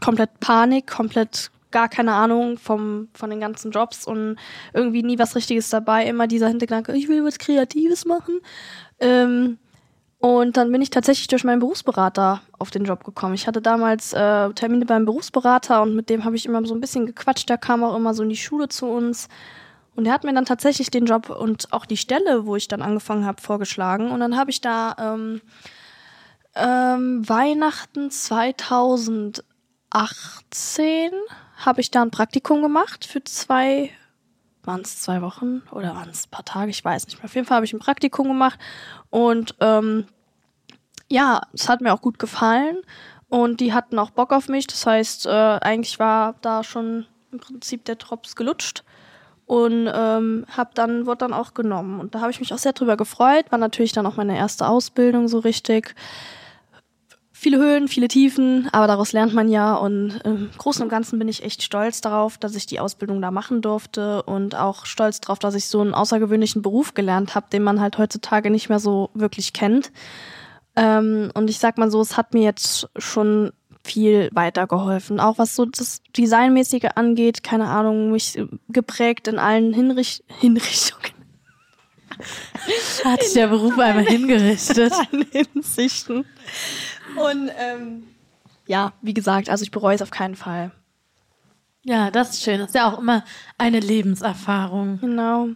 Komplett 0.00 0.40
Panik, 0.40 0.86
komplett 0.88 1.50
gar 1.70 1.88
keine 1.88 2.12
Ahnung 2.12 2.58
vom, 2.58 3.08
von 3.14 3.30
den 3.30 3.40
ganzen 3.40 3.70
Jobs 3.70 4.04
und 4.06 4.36
irgendwie 4.72 5.02
nie 5.02 5.18
was 5.18 5.36
Richtiges 5.36 5.70
dabei. 5.70 6.06
Immer 6.06 6.26
dieser 6.26 6.48
Hintergedanke, 6.48 6.92
ich 6.96 7.08
will 7.08 7.24
was 7.24 7.38
Kreatives 7.38 8.04
machen. 8.04 8.40
Ähm, 9.00 9.58
und 10.18 10.58
dann 10.58 10.70
bin 10.70 10.82
ich 10.82 10.90
tatsächlich 10.90 11.28
durch 11.28 11.44
meinen 11.44 11.60
Berufsberater 11.60 12.42
auf 12.58 12.70
den 12.70 12.84
Job 12.84 13.04
gekommen. 13.04 13.34
Ich 13.34 13.46
hatte 13.46 13.62
damals 13.62 14.12
äh, 14.12 14.50
Termine 14.50 14.84
beim 14.84 15.06
Berufsberater 15.06 15.80
und 15.80 15.96
mit 15.96 16.10
dem 16.10 16.24
habe 16.24 16.36
ich 16.36 16.44
immer 16.44 16.64
so 16.66 16.74
ein 16.74 16.80
bisschen 16.80 17.06
gequatscht. 17.06 17.48
Der 17.48 17.56
kam 17.56 17.82
auch 17.82 17.96
immer 17.96 18.12
so 18.12 18.22
in 18.22 18.28
die 18.28 18.36
Schule 18.36 18.68
zu 18.68 18.86
uns. 18.86 19.28
Und 19.96 20.04
er 20.06 20.12
hat 20.12 20.24
mir 20.24 20.34
dann 20.34 20.44
tatsächlich 20.44 20.90
den 20.90 21.06
Job 21.06 21.30
und 21.30 21.72
auch 21.72 21.86
die 21.86 21.96
Stelle, 21.96 22.44
wo 22.44 22.54
ich 22.54 22.68
dann 22.68 22.82
angefangen 22.82 23.24
habe, 23.24 23.40
vorgeschlagen. 23.40 24.10
Und 24.10 24.20
dann 24.20 24.36
habe 24.36 24.50
ich 24.50 24.60
da 24.60 24.94
ähm, 24.98 25.40
ähm, 26.54 27.26
Weihnachten 27.28 28.10
2018 28.10 29.42
habe 31.56 31.80
ich 31.80 31.90
da 31.90 32.02
ein 32.02 32.10
Praktikum 32.10 32.60
gemacht 32.62 33.04
für 33.06 33.22
zwei, 33.24 33.90
waren 34.64 34.80
es 34.82 35.00
zwei 35.00 35.22
Wochen 35.22 35.62
oder 35.70 35.94
waren 35.94 36.10
es 36.10 36.26
ein 36.26 36.30
paar 36.30 36.44
Tage, 36.44 36.70
ich 36.70 36.84
weiß 36.84 37.06
nicht 37.06 37.18
mehr. 37.18 37.24
Auf 37.24 37.34
jeden 37.34 37.46
Fall 37.46 37.56
habe 37.56 37.66
ich 37.66 37.72
ein 37.72 37.78
Praktikum 37.78 38.28
gemacht 38.28 38.58
und 39.10 39.54
ähm, 39.60 40.06
ja, 41.08 41.40
es 41.52 41.68
hat 41.68 41.80
mir 41.80 41.92
auch 41.92 42.02
gut 42.02 42.18
gefallen 42.18 42.78
und 43.28 43.60
die 43.60 43.72
hatten 43.72 43.98
auch 43.98 44.10
Bock 44.10 44.32
auf 44.32 44.48
mich. 44.48 44.66
Das 44.66 44.86
heißt, 44.86 45.26
äh, 45.26 45.30
eigentlich 45.30 45.98
war 45.98 46.34
da 46.42 46.62
schon 46.62 47.06
im 47.32 47.40
Prinzip 47.40 47.84
der 47.84 47.96
Drops 47.96 48.36
gelutscht 48.36 48.84
und 49.46 49.90
ähm, 49.92 50.46
hab 50.56 50.74
dann 50.74 51.06
wurde 51.06 51.18
dann 51.18 51.32
auch 51.32 51.54
genommen 51.54 51.98
und 51.98 52.14
da 52.14 52.20
habe 52.20 52.30
ich 52.30 52.40
mich 52.40 52.52
auch 52.54 52.58
sehr 52.58 52.72
drüber 52.72 52.96
gefreut. 52.96 53.46
War 53.50 53.58
natürlich 53.58 53.92
dann 53.92 54.06
auch 54.06 54.16
meine 54.16 54.36
erste 54.36 54.68
Ausbildung 54.68 55.26
so 55.26 55.38
richtig. 55.40 55.94
Viele 57.42 57.56
Höhen, 57.56 57.88
viele 57.88 58.06
Tiefen, 58.06 58.68
aber 58.70 58.86
daraus 58.86 59.12
lernt 59.14 59.32
man 59.32 59.48
ja 59.48 59.74
und 59.74 60.20
im 60.24 60.50
Großen 60.58 60.82
und 60.82 60.90
Ganzen 60.90 61.18
bin 61.18 61.26
ich 61.26 61.42
echt 61.42 61.62
stolz 61.62 62.02
darauf, 62.02 62.36
dass 62.36 62.54
ich 62.54 62.66
die 62.66 62.80
Ausbildung 62.80 63.22
da 63.22 63.30
machen 63.30 63.62
durfte 63.62 64.22
und 64.24 64.54
auch 64.54 64.84
stolz 64.84 65.22
darauf, 65.22 65.38
dass 65.38 65.54
ich 65.54 65.64
so 65.64 65.80
einen 65.80 65.94
außergewöhnlichen 65.94 66.60
Beruf 66.60 66.92
gelernt 66.92 67.34
habe, 67.34 67.46
den 67.50 67.62
man 67.62 67.80
halt 67.80 67.96
heutzutage 67.96 68.50
nicht 68.50 68.68
mehr 68.68 68.78
so 68.78 69.08
wirklich 69.14 69.54
kennt. 69.54 69.90
Ähm, 70.76 71.30
und 71.32 71.48
ich 71.48 71.58
sag 71.58 71.78
mal 71.78 71.90
so, 71.90 72.02
es 72.02 72.18
hat 72.18 72.34
mir 72.34 72.42
jetzt 72.42 72.90
schon 72.98 73.52
viel 73.84 74.28
weitergeholfen. 74.34 75.18
Auch 75.18 75.38
was 75.38 75.56
so 75.56 75.64
das 75.64 76.02
Designmäßige 76.14 76.90
angeht, 76.94 77.42
keine 77.42 77.68
Ahnung, 77.68 78.10
mich 78.10 78.38
geprägt 78.68 79.28
in 79.28 79.38
allen 79.38 79.72
Hinrich 79.72 80.22
Hinrichtungen. 80.26 81.12
Hat 83.04 83.22
sich 83.22 83.32
der 83.32 83.46
Beruf 83.46 83.78
einmal 83.78 84.04
hingerichtet. 84.04 84.92
allen 84.92 85.24
Hinsichten. 85.32 86.26
Und 87.20 87.50
ähm, 87.58 88.04
ja, 88.66 88.92
wie 89.02 89.14
gesagt, 89.14 89.48
also 89.48 89.62
ich 89.62 89.70
bereue 89.70 89.94
es 89.94 90.02
auf 90.02 90.10
keinen 90.10 90.36
Fall. 90.36 90.70
Ja, 91.82 92.10
das 92.10 92.30
ist 92.30 92.42
schön. 92.42 92.58
Das 92.58 92.68
ist 92.68 92.74
ja 92.74 92.92
auch 92.92 92.98
immer 92.98 93.24
eine 93.56 93.80
Lebenserfahrung. 93.80 94.98
Genau. 95.00 95.48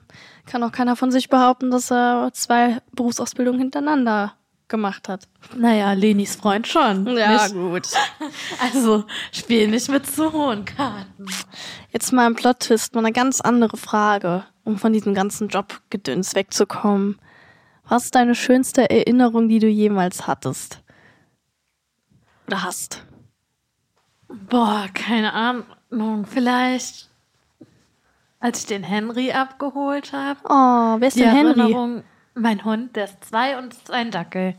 Kann 0.46 0.62
auch 0.62 0.72
keiner 0.72 0.96
von 0.96 1.10
sich 1.10 1.28
behaupten, 1.28 1.70
dass 1.70 1.90
er 1.90 2.30
zwei 2.32 2.80
Berufsausbildungen 2.92 3.60
hintereinander 3.60 4.34
gemacht 4.68 5.08
hat. 5.08 5.28
Naja, 5.54 5.92
Lenis 5.92 6.36
Freund 6.36 6.66
schon. 6.66 7.06
Ja, 7.16 7.44
nicht? 7.44 7.54
gut. 7.54 7.88
Also 8.60 9.04
spiel 9.30 9.68
nicht 9.68 9.88
mit 9.90 10.06
so 10.06 10.32
hohen 10.32 10.64
Karten. 10.64 11.26
Jetzt 11.90 12.12
mal 12.12 12.26
ein 12.26 12.34
Plot-Twist, 12.34 12.94
mal 12.94 13.00
eine 13.00 13.12
ganz 13.12 13.40
andere 13.40 13.76
Frage, 13.76 14.44
um 14.64 14.78
von 14.78 14.92
diesem 14.92 15.14
ganzen 15.14 15.48
Jobgedöns 15.48 16.34
wegzukommen. 16.34 17.18
Was 17.86 18.06
ist 18.06 18.14
deine 18.14 18.34
schönste 18.34 18.88
Erinnerung, 18.88 19.48
die 19.48 19.58
du 19.58 19.68
jemals 19.68 20.26
hattest? 20.26 20.83
Oder 22.46 22.62
hast? 22.62 23.04
Boah, 24.28 24.88
keine 24.92 25.32
Ahnung. 25.32 26.26
Vielleicht, 26.26 27.10
als 28.40 28.60
ich 28.60 28.66
den 28.66 28.82
Henry 28.82 29.32
abgeholt 29.32 30.12
habe. 30.12 30.40
Oh, 30.44 31.00
wer 31.00 31.08
ist 31.08 31.18
denn 31.18 31.30
Henry? 31.30 31.60
Erinnerung, 31.60 32.04
mein 32.34 32.64
Hund, 32.64 32.96
der 32.96 33.04
ist 33.04 33.24
zwei 33.24 33.58
und 33.58 33.72
ist 33.72 33.90
ein 33.90 34.10
Dackel. 34.10 34.54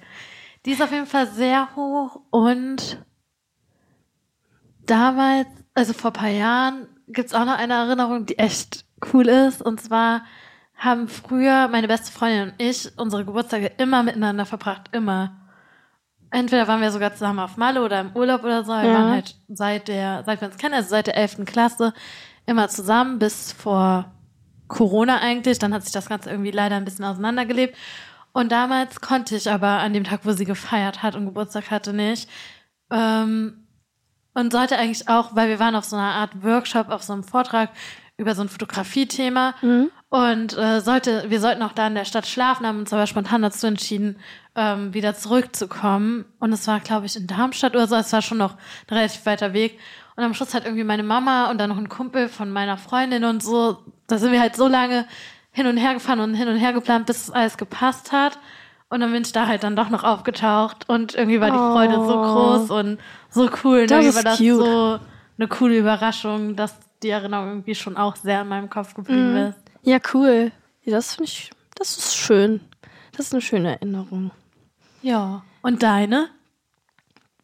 Die 0.66 0.72
ist 0.72 0.82
auf 0.82 0.92
jeden 0.92 1.06
Fall 1.06 1.28
sehr 1.28 1.76
hoch 1.76 2.22
und 2.32 3.04
damals, 4.86 5.48
also 5.74 5.94
vor 5.94 6.12
ein 6.12 6.14
paar 6.14 6.30
Jahren, 6.30 6.88
gibt's 7.08 7.34
auch 7.34 7.46
noch 7.46 7.58
eine 7.58 7.74
Erinnerung, 7.74 8.26
die 8.26 8.40
echt 8.40 8.86
cool 9.14 9.28
ist. 9.28 9.62
Und 9.62 9.80
zwar 9.82 10.24
haben 10.76 11.08
früher 11.08 11.68
meine 11.68 11.88
beste 11.88 12.12
Freundin 12.12 12.50
und 12.50 12.56
ich 12.58 12.92
unsere 12.98 13.26
Geburtstage 13.26 13.68
immer 13.78 14.04
miteinander 14.04 14.46
verbracht, 14.46 14.90
immer. 14.92 15.45
Entweder 16.32 16.68
waren 16.68 16.82
wir 16.82 16.92
sogar 16.92 17.14
zusammen 17.14 17.40
auf 17.40 17.58
Malle 17.58 17.84
oder 17.84 18.02
im 18.02 18.12
Urlaub 18.16 18.44
oder 18.44 18.64
so. 18.64 18.72
Wir 18.72 18.84
Ja. 18.84 18.94
waren 18.94 19.12
halt 19.12 19.36
seit 19.48 19.88
der, 19.88 20.24
seit 20.26 20.42
wir 20.42 20.48
uns 20.48 20.58
kennen, 20.58 20.74
also 20.74 20.90
seit 20.90 21.08
der 21.08 21.18
11. 21.18 21.46
Klasse, 21.46 21.94
immer 22.46 22.68
zusammen 22.70 23.20
bis 23.20 23.52
vor 23.52 24.12
Corona 24.68 25.20
eigentlich. 25.20 25.60
Dann 25.60 25.74
hat 25.74 25.84
sich 25.84 25.94
das 25.94 26.10
Ganze 26.10 26.30
irgendwie 26.30 26.52
leider 26.52 26.76
ein 26.76 26.86
bisschen 26.86 27.06
auseinandergelebt. 27.06 27.76
Und 28.34 28.52
damals 28.52 29.00
konnte 29.00 29.36
ich 29.36 29.50
aber 29.50 29.68
an 29.80 29.94
dem 29.94 30.04
Tag, 30.04 30.22
wo 30.24 30.32
sie 30.34 30.46
gefeiert 30.46 31.04
hat 31.04 31.16
und 31.16 31.26
Geburtstag 31.26 31.72
hatte, 31.72 31.94
nicht. 31.94 32.30
Ähm, 32.92 33.66
und 34.34 34.52
sollte 34.52 34.78
eigentlich 34.78 35.08
auch, 35.08 35.36
weil 35.36 35.48
wir 35.48 35.60
waren 35.60 35.76
auf 35.76 35.86
so 35.86 35.96
einer 35.96 36.14
Art 36.14 36.44
Workshop, 36.44 36.90
auf 36.90 37.02
so 37.04 37.14
einem 37.14 37.24
Vortrag 37.24 37.70
über 38.18 38.36
so 38.36 38.42
ein 38.42 38.50
Fotografiethema 38.50 39.56
mhm. 39.62 39.90
Und 40.16 40.58
äh, 40.58 40.80
sollte, 40.80 41.26
wir 41.28 41.42
sollten 41.42 41.62
auch 41.62 41.74
da 41.74 41.88
in 41.88 41.96
der 41.96 42.06
Stadt 42.06 42.26
schlafen, 42.26 42.66
haben 42.66 42.80
uns 42.80 42.94
aber 42.94 43.06
spontan 43.06 43.42
dazu 43.42 43.68
entschieden, 43.68 44.16
ähm, 44.56 44.94
wieder 44.94 45.14
zurückzukommen. 45.14 46.24
Und 46.40 46.54
es 46.54 46.68
war, 46.68 46.80
glaube 46.80 47.06
ich, 47.06 47.18
in 47.18 47.28
Darmstadt 47.28 47.76
oder 47.76 47.86
so, 47.86 47.96
es 47.96 48.14
war 48.14 48.22
schon 48.22 48.38
noch 48.38 48.54
ein 48.54 48.96
relativ 48.96 49.26
weiter 49.26 49.52
Weg. 49.52 49.78
Und 50.16 50.24
am 50.24 50.34
Schluss 50.34 50.54
hat 50.54 50.64
irgendwie 50.64 50.86
meine 50.86 51.04
Mama 51.04 51.52
und 51.52 51.58
dann 51.58 51.70
noch 51.70 51.78
ein 51.78 51.90
Kumpel 51.90 52.30
von 52.30 52.50
meiner 52.50 52.78
Freundin 52.78 53.26
und 53.26 53.44
so, 53.44 53.80
da 54.08 54.18
sind 54.18 54.32
wir 54.32 54.40
halt 54.40 54.56
so 54.56 54.70
lange 54.70 55.06
hin 55.52 55.68
und 55.68 55.76
her 55.76 55.94
gefahren 55.94 56.22
und 56.22 56.34
hin 56.34 56.48
und 56.48 56.56
her 56.56 56.72
geplant, 56.72 57.08
bis 57.08 57.30
alles 57.30 57.58
gepasst 57.58 58.14
hat. 58.14 58.40
Und 58.88 59.02
dann 59.02 59.12
bin 59.12 59.24
ich 59.24 59.34
da 59.34 59.48
halt 59.48 59.64
dann 59.64 59.76
doch 59.76 59.90
noch 59.90 60.06
aufgetaucht 60.06 60.88
und 60.88 61.16
irgendwie 61.16 61.42
war 61.42 61.52
die 61.52 61.58
Freude 61.58 61.96
so 61.96 62.18
oh. 62.18 62.22
groß 62.22 62.70
und 62.72 63.00
so 63.30 63.50
cool. 63.64 63.82
Und 63.82 63.92
irgendwie 63.92 64.16
war 64.16 64.24
das 64.24 64.38
cute. 64.38 64.56
so 64.56 65.00
eine 65.38 65.48
coole 65.50 65.78
Überraschung, 65.78 66.56
dass 66.56 66.74
die 67.04 67.10
Erinnerung 67.10 67.48
irgendwie 67.50 67.76
schon 67.76 67.98
auch 67.98 68.16
sehr 68.16 68.44
in 68.44 68.48
meinem 68.48 68.70
Kopf 68.70 68.94
geblieben 68.94 69.34
mm. 69.34 69.48
ist. 69.50 69.65
Ja, 69.86 70.00
cool. 70.14 70.52
Das 70.86 71.16
finde 71.16 71.32
ich, 71.32 71.52
das 71.76 71.98
ist 71.98 72.16
schön. 72.16 72.60
Das 73.14 73.28
ist 73.28 73.34
eine 73.34 73.42
schöne 73.42 73.72
Erinnerung. 73.74 74.32
Ja. 75.02 75.44
Und 75.62 75.84
deine? 75.84 76.30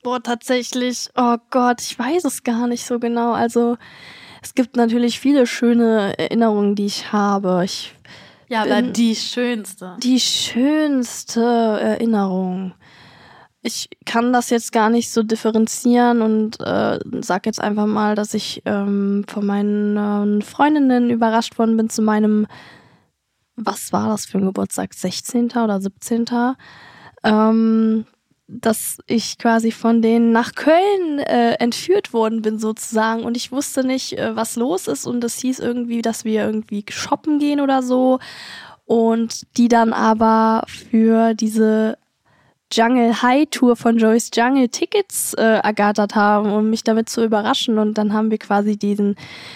Boah, 0.04 0.22
tatsächlich, 0.22 1.10
oh 1.16 1.38
Gott, 1.52 1.82
ich 1.82 1.98
weiß 1.98 2.26
es 2.26 2.44
gar 2.44 2.68
nicht 2.68 2.86
so 2.86 3.00
genau. 3.00 3.34
Also, 3.34 3.78
es 4.42 4.56
gibt 4.56 4.76
natürlich 4.76 5.20
viele 5.20 5.46
schöne 5.46 6.18
Erinnerungen, 6.18 6.76
die 6.76 6.88
ich 6.88 7.12
habe. 7.12 7.62
Ich 7.64 7.94
ja, 8.48 8.64
aber 8.64 8.82
die 8.82 9.16
schönste. 9.16 9.96
Die 10.02 10.20
schönste 10.20 11.42
Erinnerung. 11.42 12.74
Ich 13.64 13.90
kann 14.06 14.34
das 14.34 14.50
jetzt 14.50 14.72
gar 14.72 14.90
nicht 14.90 15.12
so 15.12 15.22
differenzieren 15.22 16.22
und 16.24 16.60
äh, 16.62 17.00
sag 17.22 17.46
jetzt 17.46 17.62
einfach 17.62 17.86
mal, 17.86 18.16
dass 18.16 18.34
ich 18.34 18.64
ähm, 18.66 19.24
von 19.28 19.46
meinen 19.46 20.42
äh, 20.42 20.44
Freundinnen 20.44 21.12
überrascht 21.12 21.60
worden 21.60 21.78
bin 21.78 21.90
zu 21.90 22.02
meinem, 22.02 22.48
was 23.56 23.94
war 23.94 24.10
das 24.10 24.26
für 24.26 24.40
ein 24.40 24.46
Geburtstag, 24.46 24.96
16. 24.96 25.52
oder 25.52 25.80
17. 25.80 26.26
Ähm, 27.24 28.06
dass 28.48 28.98
ich 29.08 29.38
quasi 29.38 29.72
von 29.72 30.02
denen 30.02 30.32
nach 30.32 30.56
Köln 30.56 31.20
äh, 31.20 31.54
entführt 31.54 32.14
worden 32.14 32.42
bin 32.42 32.60
sozusagen 32.60 33.24
und 33.24 33.38
ich 33.38 33.52
wusste 33.52 33.86
nicht, 33.86 34.18
äh, 34.18 34.36
was 34.36 34.58
los 34.58 34.88
ist 34.88 35.06
und 35.06 35.24
es 35.24 35.38
hieß 35.38 35.60
irgendwie, 35.60 36.02
dass 36.02 36.26
wir 36.26 36.46
irgendwie 36.46 36.84
shoppen 36.90 37.40
gehen 37.40 37.62
oder 37.62 37.82
so 37.82 38.20
und 38.86 39.58
die 39.58 39.70
dann 39.70 39.94
aber 39.94 40.64
für 40.68 41.34
diese 41.34 41.98
Jungle 42.72 43.22
High 43.22 43.48
Tour 43.50 43.76
von 43.76 43.98
Joyce 43.98 44.32
Jungle 44.34 44.70
Tickets 44.70 45.34
äh, 45.34 45.42
ergattert 45.42 46.16
haben, 46.16 46.52
um 46.52 46.70
mich 46.70 46.84
damit 46.84 47.10
zu 47.10 47.24
überraschen 47.24 47.78
und 47.78 47.98
dann 47.98 48.14
haben 48.14 48.32
wir 48.32 48.38
quasi 48.38 48.78
diesen, 48.78 49.16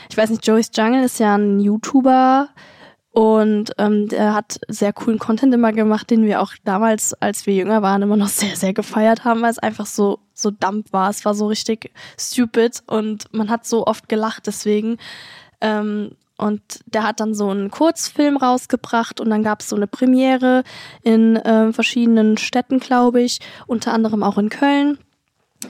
ich 0.09 0.17
weiß 0.17 0.29
nicht, 0.29 0.45
Joyce 0.45 0.71
Jungle 0.75 1.03
ist 1.03 1.19
ja 1.19 1.35
ein 1.35 1.59
YouTuber, 1.59 2.49
und 3.15 3.71
ähm, 3.77 4.09
der 4.09 4.33
hat 4.33 4.59
sehr 4.67 4.91
coolen 4.91 5.19
Content 5.19 5.53
immer 5.53 5.71
gemacht, 5.71 6.09
den 6.09 6.25
wir 6.25 6.41
auch 6.41 6.51
damals, 6.65 7.13
als 7.13 7.45
wir 7.45 7.53
jünger 7.55 7.81
waren, 7.81 8.01
immer 8.01 8.17
noch 8.17 8.27
sehr, 8.27 8.57
sehr 8.57 8.73
gefeiert 8.73 9.23
haben, 9.23 9.41
weil 9.41 9.51
es 9.51 9.57
einfach 9.57 9.85
so, 9.85 10.19
so 10.33 10.51
dump 10.51 10.91
war. 10.91 11.09
Es 11.09 11.23
war 11.23 11.33
so 11.33 11.47
richtig 11.47 11.91
stupid 12.19 12.83
und 12.87 13.33
man 13.33 13.49
hat 13.49 13.65
so 13.65 13.87
oft 13.87 14.09
gelacht 14.09 14.47
deswegen. 14.47 14.97
Ähm, 15.61 16.17
und 16.37 16.61
der 16.85 17.03
hat 17.03 17.19
dann 17.19 17.33
so 17.33 17.49
einen 17.49 17.71
Kurzfilm 17.71 18.37
rausgebracht 18.37 19.21
und 19.21 19.29
dann 19.29 19.43
gab 19.43 19.61
es 19.61 19.69
so 19.69 19.75
eine 19.75 19.87
Premiere 19.87 20.63
in 21.01 21.37
äh, 21.37 21.71
verschiedenen 21.71 22.37
Städten, 22.37 22.79
glaube 22.79 23.21
ich, 23.21 23.39
unter 23.67 23.93
anderem 23.93 24.21
auch 24.21 24.37
in 24.37 24.49
Köln, 24.49 24.97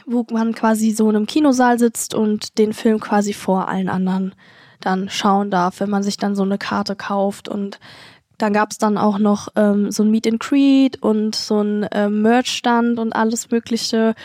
wo 0.05 0.25
man 0.31 0.55
quasi 0.55 0.91
so 0.91 1.09
in 1.09 1.15
einem 1.15 1.27
Kinosaal 1.27 1.77
sitzt 1.77 2.15
und 2.15 2.57
den 2.57 2.73
Film 2.73 2.99
quasi 2.99 3.33
vor 3.33 3.67
allen 3.67 3.89
anderen 3.89 4.33
dann 4.81 5.09
schauen 5.09 5.51
darf, 5.51 5.79
wenn 5.79 5.89
man 5.89 6.03
sich 6.03 6.17
dann 6.17 6.35
so 6.35 6.43
eine 6.43 6.57
Karte 6.57 6.95
kauft. 6.95 7.47
Und 7.47 7.79
dann 8.37 8.53
gab 8.53 8.71
es 8.71 8.77
dann 8.77 8.97
auch 8.97 9.17
noch 9.19 9.49
ähm, 9.55 9.91
so 9.91 10.03
ein 10.03 10.11
Meet 10.11 10.27
and 10.27 10.39
Greet 10.39 11.01
und 11.01 11.35
so 11.35 11.61
ein 11.61 11.87
ähm, 11.91 12.21
Merch-Stand 12.21 12.99
und 12.99 13.13
alles 13.13 13.51
Mögliche. 13.51 14.15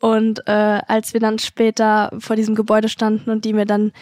Und 0.00 0.46
äh, 0.46 0.80
als 0.86 1.12
wir 1.12 1.20
dann 1.20 1.38
später 1.38 2.10
vor 2.18 2.36
diesem 2.36 2.54
Gebäude 2.54 2.88
standen 2.88 3.30
und 3.30 3.44
die 3.44 3.52
mir 3.52 3.66
dann 3.66 3.92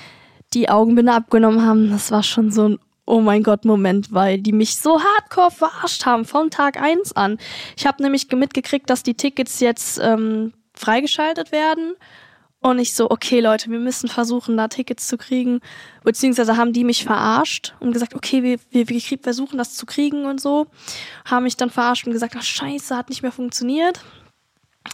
die 0.55 0.69
Augenbinde 0.69 1.12
abgenommen 1.12 1.64
haben, 1.64 1.90
das 1.90 2.11
war 2.11 2.23
schon 2.23 2.50
so 2.50 2.69
ein 2.69 2.78
Oh 3.11 3.23
mein 3.23 3.43
Gott, 3.43 3.64
Moment, 3.64 4.12
weil 4.12 4.38
die 4.38 4.52
mich 4.52 4.76
so 4.76 5.00
hardcore 5.02 5.50
verarscht 5.50 6.05
haben 6.05 6.26
von 6.26 6.50
Tag 6.50 6.78
eins 6.78 7.17
an. 7.17 7.38
Ich 7.75 7.87
habe 7.87 8.02
nämlich 8.02 8.31
mitgekriegt, 8.31 8.90
dass 8.90 9.02
die 9.02 9.14
Tickets 9.14 9.61
jetzt 9.61 9.99
ähm, 9.99 10.52
freigeschaltet 10.75 11.50
werden 11.50 11.95
und 12.61 12.78
ich 12.81 12.95
so, 12.95 13.11
okay 13.11 13.40
Leute, 13.40 13.71
wir 13.71 13.78
müssen 13.78 14.09
versuchen, 14.09 14.57
da 14.57 14.67
Tickets 14.67 15.07
zu 15.07 15.17
kriegen. 15.17 15.61
Beziehungsweise 16.02 16.57
haben 16.57 16.73
die 16.73 16.83
mich 16.83 17.05
verarscht 17.05 17.75
und 17.78 17.93
gesagt, 17.93 18.14
okay, 18.14 18.43
wir, 18.43 18.59
wir, 18.71 18.88
wir 18.88 19.00
versuchen 19.00 19.59
das 19.59 19.75
zu 19.76 19.87
kriegen 19.87 20.25
und 20.25 20.40
so. 20.40 20.67
Haben 21.25 21.45
mich 21.45 21.57
dann 21.57 21.71
verarscht 21.71 22.07
und 22.07 22.12
gesagt, 22.12 22.35
ach 22.37 22.43
scheiße, 22.43 22.97
hat 22.97 23.11
nicht 23.11 23.23
mehr 23.23 23.33
funktioniert. 23.33 24.00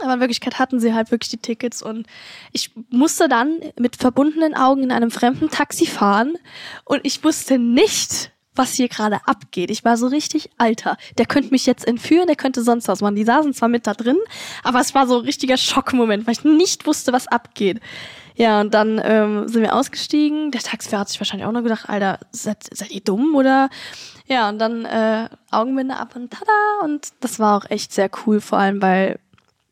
Aber 0.03 0.15
in 0.15 0.21
Wirklichkeit 0.21 0.59
hatten 0.59 0.81
sie 0.81 0.95
halt 0.95 1.11
wirklich 1.11 1.31
die 1.31 1.39
Tickets 1.39 1.83
und 1.83 2.07
ich 2.53 2.71
musste 2.91 3.29
dann 3.29 3.61
mit 3.79 3.97
verbundenen 3.97 4.55
Augen 4.55 4.83
in 4.83 4.93
einem 4.93 5.11
fremden 5.11 5.51
Taxi 5.51 5.87
fahren 5.87 6.37
und 6.85 7.01
ich 7.05 7.23
wusste 7.25 7.59
nicht, 7.59 8.33
was 8.55 8.75
hier 8.75 8.89
gerade 8.89 9.21
abgeht. 9.27 9.71
Ich 9.71 9.85
war 9.85 9.97
so 9.97 10.07
richtig, 10.07 10.51
Alter, 10.59 10.97
der 11.19 11.27
könnte 11.27 11.51
mich 11.51 11.67
jetzt 11.67 11.87
entführen, 11.87 12.27
der 12.27 12.37
könnte 12.37 12.63
sonst 12.63 12.89
was 12.89 13.01
machen. 13.01 13.17
Die 13.17 13.25
saßen 13.25 13.53
zwar 13.53 13.69
mit 13.69 13.87
da 13.87 13.95
drin, 13.95 14.19
aber 14.63 14.81
es 14.81 14.95
war 14.95 15.07
so 15.07 15.19
ein 15.19 15.25
richtiger 15.25 15.57
Schockmoment, 15.57 16.27
weil 16.27 16.35
ich 16.35 16.45
nicht 16.45 16.87
wusste, 16.87 17.13
was 17.13 17.27
abgeht. 17.27 17.81
Ja, 18.37 18.61
und 18.61 18.75
dann 18.75 19.01
ähm, 19.03 19.49
sind 19.49 19.63
wir 19.63 19.75
ausgestiegen. 19.75 20.51
Der 20.51 20.61
Taxifahrer 20.61 21.03
hat 21.03 21.09
sich 21.09 21.21
wahrscheinlich 21.21 21.47
auch 21.47 21.53
noch 21.53 21.63
gedacht, 21.63 21.89
Alter, 21.89 22.19
seid, 22.33 22.65
seid 22.73 22.91
ihr 22.91 23.01
dumm 23.01 23.35
oder? 23.35 23.71
Ja, 24.27 24.49
und 24.49 24.59
dann 24.59 24.85
äh, 24.85 25.29
Augenbinde 25.51 25.97
ab 25.97 26.17
und 26.17 26.33
tada. 26.33 26.83
Und 26.83 27.09
das 27.21 27.39
war 27.39 27.57
auch 27.57 27.71
echt 27.71 27.93
sehr 27.93 28.11
cool, 28.27 28.41
vor 28.41 28.59
allem 28.59 28.83
weil 28.83 29.21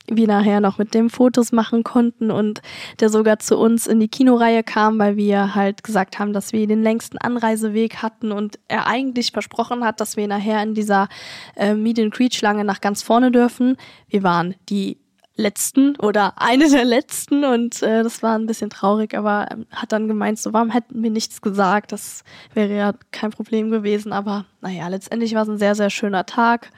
wir 0.08 0.26
nachher 0.26 0.60
noch 0.60 0.78
mit 0.78 0.94
dem 0.94 1.10
Fotos 1.10 1.52
machen 1.52 1.84
konnten 1.84 2.30
und 2.30 2.60
der 3.00 3.08
sogar 3.08 3.38
zu 3.38 3.56
uns 3.56 3.86
in 3.86 4.00
die 4.00 4.08
Kinoreihe 4.08 4.62
kam, 4.62 4.98
weil 4.98 5.16
wir 5.16 5.54
halt 5.54 5.84
gesagt 5.84 6.18
haben, 6.18 6.32
dass 6.32 6.52
wir 6.52 6.66
den 6.66 6.82
längsten 6.82 7.18
Anreiseweg 7.18 8.02
hatten 8.02 8.32
und 8.32 8.58
er 8.68 8.86
eigentlich 8.86 9.32
versprochen 9.32 9.84
hat, 9.84 10.00
dass 10.00 10.16
wir 10.16 10.26
nachher 10.26 10.62
in 10.62 10.74
dieser 10.74 11.08
äh, 11.56 11.74
Meet 11.74 12.12
Greet 12.12 12.34
Schlange 12.34 12.64
nach 12.64 12.80
ganz 12.80 13.02
vorne 13.02 13.30
dürfen. 13.30 13.76
Wir 14.08 14.22
waren 14.22 14.54
die 14.68 14.98
letzten 15.36 15.96
oder 15.96 16.34
eine 16.40 16.68
der 16.68 16.84
letzten 16.84 17.44
und 17.44 17.82
äh, 17.82 18.02
das 18.02 18.22
war 18.22 18.38
ein 18.38 18.46
bisschen 18.46 18.70
traurig, 18.70 19.16
aber 19.16 19.48
ähm, 19.50 19.66
hat 19.70 19.92
dann 19.92 20.08
gemeint, 20.08 20.38
so 20.38 20.52
warum 20.52 20.70
hätten 20.70 21.02
wir 21.02 21.10
nichts 21.10 21.40
gesagt? 21.40 21.92
Das 21.92 22.24
wäre 22.54 22.74
ja 22.74 22.92
kein 23.10 23.30
Problem 23.30 23.70
gewesen, 23.70 24.12
aber 24.12 24.46
naja, 24.60 24.88
letztendlich 24.88 25.34
war 25.34 25.42
es 25.42 25.48
ein 25.48 25.58
sehr, 25.58 25.74
sehr 25.74 25.90
schöner 25.90 26.26
Tag 26.26 26.70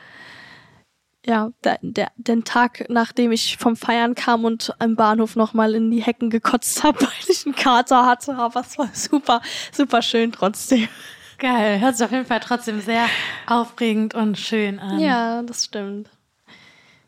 ja, 1.26 1.50
der, 1.62 1.78
der, 1.80 2.12
den 2.16 2.44
Tag, 2.44 2.86
nachdem 2.88 3.32
ich 3.32 3.56
vom 3.56 3.76
Feiern 3.76 4.14
kam 4.14 4.44
und 4.44 4.74
am 4.78 4.94
Bahnhof 4.94 5.36
nochmal 5.36 5.74
in 5.74 5.90
die 5.90 6.02
Hecken 6.02 6.30
gekotzt 6.30 6.84
habe, 6.84 7.00
weil 7.00 7.28
ich 7.28 7.46
einen 7.46 7.54
Kater 7.54 8.06
hatte. 8.06 8.34
Aber 8.36 8.60
es 8.60 8.78
war 8.78 8.90
super, 8.92 9.40
super 9.72 10.02
schön 10.02 10.32
trotzdem. 10.32 10.88
Geil, 11.38 11.80
hört 11.80 11.96
sich 11.96 12.04
auf 12.04 12.12
jeden 12.12 12.26
Fall 12.26 12.40
trotzdem 12.40 12.80
sehr 12.80 13.06
aufregend 13.46 14.14
und 14.14 14.38
schön 14.38 14.78
an. 14.78 15.00
Ja, 15.00 15.42
das 15.42 15.64
stimmt. 15.64 16.10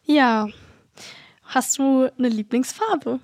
Ja. 0.04 0.48
Hast 1.44 1.78
du 1.78 2.10
eine 2.18 2.28
Lieblingsfarbe? 2.28 3.20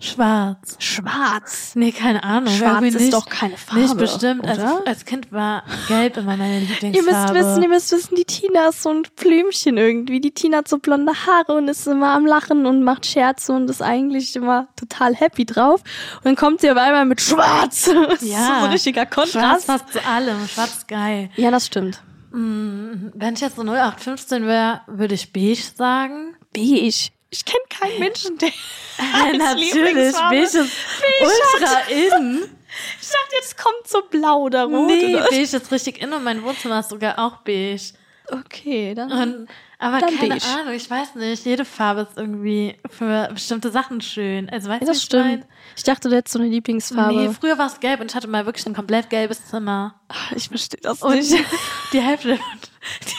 Schwarz. 0.00 0.76
Schwarz? 0.78 1.72
Nee, 1.74 1.92
keine 1.92 2.24
Ahnung. 2.24 2.52
Schwarz 2.52 2.84
ist 2.84 3.00
nicht, 3.00 3.12
doch 3.12 3.28
keine 3.28 3.56
Farbe, 3.56 3.82
Nicht 3.82 3.96
bestimmt. 3.96 4.46
Als, 4.46 4.58
als, 4.86 5.04
Kind 5.04 5.30
war 5.30 5.64
Gelb 5.88 6.16
immer 6.16 6.36
meine 6.36 6.60
Lieblingsfarbe. 6.60 6.96
Ihr 6.96 7.02
müsst 7.02 7.34
wissen, 7.34 7.62
ihr 7.62 7.68
müsst 7.68 7.92
wissen, 7.92 8.14
die 8.16 8.24
Tina 8.24 8.68
ist 8.68 8.82
so 8.82 8.90
ein 8.90 9.02
Blümchen 9.16 9.76
irgendwie. 9.76 10.20
Die 10.20 10.32
Tina 10.32 10.58
hat 10.58 10.68
so 10.68 10.78
blonde 10.78 11.12
Haare 11.12 11.54
und 11.54 11.68
ist 11.68 11.86
immer 11.86 12.14
am 12.14 12.26
Lachen 12.26 12.66
und 12.66 12.82
macht 12.82 13.06
Scherze 13.06 13.52
und 13.52 13.68
ist 13.68 13.82
eigentlich 13.82 14.34
immer 14.36 14.68
total 14.76 15.14
happy 15.14 15.44
drauf. 15.44 15.82
Und 16.16 16.24
dann 16.24 16.36
kommt 16.36 16.60
sie 16.60 16.70
auf 16.70 16.78
einmal 16.78 17.04
mit 17.04 17.20
Schwarz. 17.20 17.90
Das 18.10 18.22
ja. 18.22 18.38
ist 18.38 18.46
so 18.46 18.64
ein 18.64 18.70
richtiger 18.72 19.06
Kontrast. 19.06 19.32
Schwarz 19.32 19.66
passt 19.66 19.92
zu 19.92 20.04
allem. 20.04 20.48
Schwarz 20.48 20.78
ist 20.78 20.88
geil. 20.88 21.30
Ja, 21.36 21.50
das 21.50 21.66
stimmt. 21.66 22.02
Mm, 22.32 23.10
wenn 23.14 23.34
ich 23.34 23.40
jetzt 23.40 23.56
so 23.56 23.62
0815 23.62 24.46
wäre, 24.46 24.80
würde 24.86 25.14
ich 25.14 25.32
beige 25.32 25.62
sagen. 25.76 26.36
Beige? 26.52 27.10
Ich 27.30 27.44
kenne 27.44 27.62
keinen 27.68 27.98
Menschen, 27.98 28.38
der. 28.38 28.50
Äh, 29.00 29.36
natürlich, 29.38 29.94
beige 29.94 30.42
ist 30.42 30.56
ultra 31.22 31.80
in. 31.88 32.42
Ich 33.00 33.08
dachte, 33.08 33.34
jetzt 33.40 33.56
kommt 33.56 33.86
so 33.88 34.02
blau 34.02 34.50
darum. 34.50 34.88
Nee, 34.88 35.14
oder? 35.16 35.24
beige 35.30 35.42
ist 35.56 35.72
richtig 35.72 36.02
in 36.02 36.12
und 36.12 36.22
mein 36.22 36.42
Wohnzimmer 36.44 36.80
ist 36.80 36.90
sogar 36.90 37.18
auch 37.18 37.38
beige. 37.38 37.94
Okay, 38.30 38.94
dann. 38.94 39.10
Und, 39.10 39.48
aber 39.78 40.00
Dann 40.00 40.14
keine 40.18 40.34
beige. 40.34 40.44
Ahnung, 40.46 40.74
ich 40.74 40.90
weiß 40.90 41.14
nicht. 41.14 41.46
Jede 41.46 41.64
Farbe 41.64 42.02
ist 42.02 42.18
irgendwie 42.18 42.76
für 42.90 43.30
bestimmte 43.32 43.70
Sachen 43.70 44.02
schön. 44.02 44.50
Also 44.50 44.68
weißt 44.68 44.82
Ja, 44.82 44.86
du, 44.86 44.92
das 44.92 44.96
was 44.98 45.04
ich 45.04 45.12
mein? 45.14 45.44
Ich 45.80 45.84
dachte, 45.84 46.10
du 46.10 46.16
hättest 46.16 46.34
so 46.34 46.38
eine 46.38 46.48
Lieblingsfarbe. 46.48 47.14
Nee, 47.14 47.30
früher 47.30 47.56
war 47.56 47.66
es 47.66 47.80
gelb 47.80 48.00
und 48.02 48.10
ich 48.10 48.14
hatte 48.14 48.28
mal 48.28 48.44
wirklich 48.44 48.66
ein 48.66 48.74
komplett 48.74 49.08
gelbes 49.08 49.46
Zimmer. 49.46 49.94
ich 50.36 50.48
verstehe 50.48 50.78
das 50.82 51.00
Und 51.00 51.14
nicht. 51.14 51.32
die 51.94 52.00
Hälfte, 52.02 52.38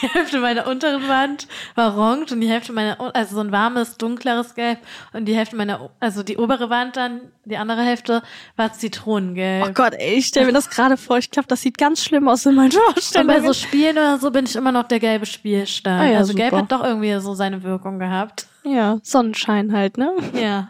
die 0.00 0.06
Hälfte 0.06 0.38
meiner 0.38 0.68
unteren 0.68 1.08
Wand 1.08 1.48
war 1.74 1.96
orange 1.96 2.30
und 2.30 2.40
die 2.40 2.48
Hälfte 2.48 2.72
meiner, 2.72 3.00
also 3.16 3.34
so 3.34 3.40
ein 3.40 3.50
warmes, 3.50 3.96
dunkleres 3.96 4.54
Gelb 4.54 4.78
und 5.12 5.24
die 5.24 5.34
Hälfte 5.34 5.56
meiner, 5.56 5.90
also 5.98 6.22
die 6.22 6.36
obere 6.36 6.70
Wand 6.70 6.96
dann, 6.96 7.22
die 7.46 7.56
andere 7.56 7.82
Hälfte 7.82 8.22
war 8.54 8.72
Zitronengelb. 8.72 9.66
Oh 9.68 9.72
Gott, 9.72 9.94
ey, 9.98 10.14
ich 10.18 10.26
stelle 10.26 10.46
mir 10.46 10.52
das 10.52 10.70
gerade 10.70 10.96
vor. 10.96 11.18
Ich 11.18 11.32
glaube, 11.32 11.48
das 11.48 11.62
sieht 11.62 11.78
ganz 11.78 12.04
schlimm 12.04 12.28
aus 12.28 12.46
in 12.46 12.54
meinen 12.54 12.70
und 12.70 12.76
bei 12.76 12.92
Vorstellungen. 12.92 13.44
so 13.44 13.54
Spielen 13.54 13.98
oder 13.98 14.18
so 14.18 14.30
bin 14.30 14.44
ich 14.44 14.54
immer 14.54 14.70
noch 14.70 14.84
der 14.84 15.00
gelbe 15.00 15.26
Spielstein. 15.26 16.00
Ah 16.00 16.06
ja, 16.06 16.18
also 16.18 16.32
gelb 16.32 16.50
super. 16.50 16.62
hat 16.62 16.70
doch 16.70 16.84
irgendwie 16.84 17.18
so 17.18 17.34
seine 17.34 17.64
Wirkung 17.64 17.98
gehabt. 17.98 18.46
ja, 18.62 18.98
Sonnenschein 19.02 19.72
halt, 19.72 19.98
ne? 19.98 20.12
Ja. 20.40 20.68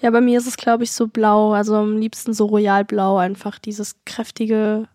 Ja, 0.00 0.10
bei 0.10 0.20
mir 0.20 0.38
ist 0.38 0.46
es, 0.46 0.56
glaube 0.56 0.84
ich, 0.84 0.92
so 0.92 1.06
blau. 1.08 1.52
Also 1.52 1.76
am 1.76 1.98
liebsten 1.98 2.32
so 2.32 2.46
royalblau. 2.46 3.18
Einfach 3.18 3.58
dieses 3.58 3.96
kräftige. 4.06 4.88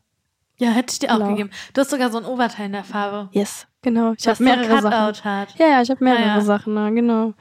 Ja, 0.57 0.69
hätte 0.69 0.93
ich 0.93 0.99
dir 0.99 1.11
auch 1.11 1.17
Blau. 1.17 1.29
gegeben. 1.29 1.49
Du 1.73 1.81
hast 1.81 1.89
sogar 1.91 2.09
so 2.11 2.17
ein 2.17 2.25
Oberteil 2.25 2.67
in 2.67 2.71
der 2.71 2.83
Farbe. 2.85 3.29
Yes, 3.33 3.67
genau. 3.81 4.13
Ich 4.17 4.27
habe 4.27 4.41
mehrere 4.43 4.75
so 4.77 4.89
Sachen. 4.89 5.23
Hat. 5.23 5.55
Ja, 5.59 5.67
ja, 5.67 5.81
ich 5.81 5.89
habe 5.89 6.03
mehrere 6.03 6.23
Ah, 6.23 6.35
ja. 6.37 6.41
Sachen, 6.41 6.75
ja, 6.75 6.89
genau. 6.89 7.33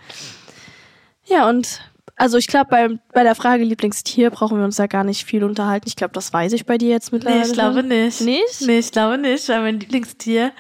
Ja, 1.27 1.49
und 1.49 1.81
also 2.17 2.37
ich 2.39 2.47
glaube, 2.49 2.67
bei, 2.71 2.89
bei 3.13 3.23
der 3.23 3.35
Frage 3.35 3.65
Lieblingstier 3.65 4.31
brauchen 4.31 4.59
wir 4.59 4.65
uns 4.65 4.79
ja 4.79 4.87
gar 4.87 5.05
nicht 5.05 5.25
viel 5.25 5.43
unterhalten. 5.45 5.87
Ich 5.89 5.97
glaube, 5.97 6.13
das 6.13 6.33
weiß 6.33 6.53
ich 6.53 6.67
bei 6.67 6.77
dir 6.77 6.91
jetzt 6.91 7.13
mittlerweile. 7.13 7.41
Nee, 7.43 7.47
ich 7.47 7.53
glaube 7.53 7.83
nicht. 7.83 8.21
Nicht? 8.21 8.61
Nee, 8.63 8.79
ich 8.79 8.93
glaube 8.93 9.17
nicht, 9.19 9.49
weil 9.49 9.63
mein 9.63 9.81
Lieblingstier 9.81 10.53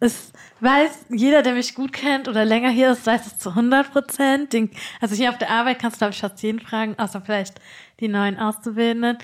ist, 0.00 0.32
weiß, 0.60 1.06
jeder, 1.10 1.42
der 1.42 1.54
mich 1.54 1.74
gut 1.74 1.92
kennt 1.92 2.28
oder 2.28 2.44
länger 2.44 2.70
hier 2.70 2.92
ist, 2.92 3.06
weiß 3.06 3.26
es 3.26 3.38
zu 3.38 3.50
100 3.50 3.92
Prozent. 3.92 4.54
Also 5.00 5.14
hier 5.14 5.30
auf 5.30 5.38
der 5.38 5.50
Arbeit 5.50 5.78
kannst 5.78 5.96
du, 5.96 5.98
glaube 5.98 6.14
ich, 6.14 6.20
fast 6.20 6.42
jeden 6.42 6.60
fragen, 6.60 6.98
außer 6.98 7.20
vielleicht 7.20 7.60
die 8.00 8.08
neuen 8.08 8.38
Auszubildenden. 8.38 9.18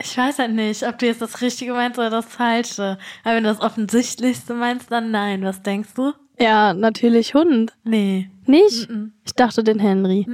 Ich 0.00 0.16
weiß 0.16 0.38
halt 0.38 0.52
nicht, 0.52 0.86
ob 0.86 0.98
du 0.98 1.06
jetzt 1.06 1.22
das 1.22 1.40
Richtige 1.40 1.72
meinst 1.72 1.98
oder 1.98 2.10
das 2.10 2.26
Falsche. 2.26 2.98
Aber 3.24 3.34
wenn 3.34 3.44
du 3.44 3.50
das 3.50 3.60
Offensichtlichste 3.60 4.54
meinst, 4.54 4.92
dann 4.92 5.10
nein. 5.10 5.42
Was 5.42 5.62
denkst 5.62 5.94
du? 5.94 6.12
Ja, 6.38 6.72
natürlich 6.72 7.34
Hund. 7.34 7.72
Nee. 7.82 8.30
Nicht? 8.46 8.88
Mhm. 8.88 9.12
Ich 9.24 9.34
dachte 9.34 9.64
den 9.64 9.80
Henry. 9.80 10.26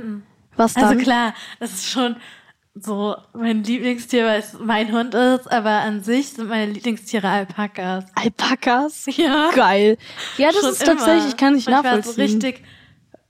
Was 0.57 0.75
dann? 0.75 0.85
Also 0.85 1.01
klar, 1.01 1.35
das 1.61 1.73
ist 1.73 1.89
schon 1.89 2.17
so 2.75 3.17
mein 3.33 3.63
Lieblingstier, 3.63 4.25
weil 4.27 4.41
es 4.41 4.57
mein 4.59 4.93
Hund 4.93 5.15
ist, 5.15 5.51
aber 5.51 5.71
an 5.71 6.03
sich 6.03 6.31
sind 6.31 6.49
meine 6.49 6.73
Lieblingstiere 6.73 7.29
Alpakas. 7.29 8.05
Alpakas? 8.15 9.07
Ja. 9.17 9.51
Geil. 9.55 9.97
Ja, 10.39 10.49
das 10.51 10.61
Schon 10.61 10.71
ist 10.71 10.85
tatsächlich, 10.85 11.37
kann 11.37 11.57
ich 11.57 11.67
war 11.67 11.83
nachvollziehen. 11.83 12.15
so 12.15 12.21
richtig, 12.21 12.65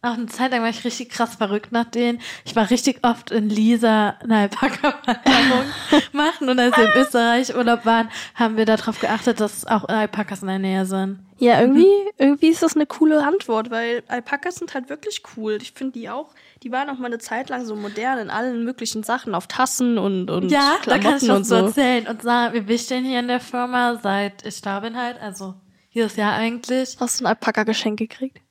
auch 0.05 0.15
eine 0.15 0.27
Zeit 0.27 0.53
lang 0.53 0.63
war 0.63 0.69
ich 0.69 0.85
richtig 0.85 1.11
krass 1.11 1.37
verrückt 1.37 1.73
nach 1.73 1.85
denen. 1.85 2.21
Ich 2.45 2.55
war 2.55 2.71
richtig 2.71 2.99
oft 3.03 3.31
in 3.31 3.49
Lisa 3.49 4.17
eine 4.23 4.37
Alpaka-Wanderung 4.37 5.65
machen 6.13 6.49
und 6.49 6.59
als 6.59 6.77
wir 6.77 6.85
in 6.85 7.01
Österreich 7.01 7.57
Urlaub 7.57 7.85
waren, 7.85 8.09
haben 8.35 8.57
wir 8.57 8.65
darauf 8.65 9.01
geachtet, 9.01 9.41
dass 9.41 9.67
auch 9.67 9.85
Alpakas 9.85 10.43
in 10.43 10.49
der 10.49 10.59
Nähe 10.59 10.87
sind. 10.87 11.21
Ja, 11.39 11.61
irgendwie, 11.61 11.91
irgendwie 12.17 12.49
ist 12.49 12.63
das 12.63 12.77
eine 12.77 12.87
coole 12.87 13.25
Antwort, 13.27 13.71
weil 13.71 14.03
Alpakas 14.09 14.57
sind 14.57 14.75
halt 14.75 14.89
wirklich 14.89 15.23
cool. 15.37 15.59
Ich 15.61 15.73
finde 15.73 15.93
die 15.93 16.09
auch, 16.09 16.31
die 16.63 16.71
waren 16.71 16.89
auch 16.89 16.99
mal 16.99 17.07
eine 17.07 17.19
Zeit 17.19 17.49
lang 17.49 17.67
so 17.67 17.75
modern 17.75 18.19
in 18.19 18.31
allen 18.31 18.65
möglichen 18.65 19.03
Sachen, 19.03 19.35
auf 19.35 19.49
Tassen 19.49 19.99
und, 19.99 20.31
und 20.31 20.51
Ja, 20.51 20.77
da 20.85 20.99
kann 20.99 21.17
ich 21.17 21.25
Klamotten 21.25 21.43
was 21.43 21.49
so 21.49 21.55
erzählen. 21.57 22.07
Und 22.07 22.23
zwar, 22.23 22.53
wir 22.53 22.63
bestellen 22.63 23.05
hier 23.05 23.21
in 23.21 23.29
der 23.29 23.41
Firma 23.41 23.99
seit 24.03 24.47
ich 24.47 24.61
da 24.63 24.81
bin 24.81 24.97
halt, 24.97 25.21
also 25.21 25.55
jedes 25.91 26.17
Jahr 26.17 26.35
eigentlich. 26.35 26.97
Hast 27.01 27.21
du 27.21 27.25
ein 27.25 27.29
Alpaka-Geschenk 27.29 27.99
gekriegt? 27.99 28.44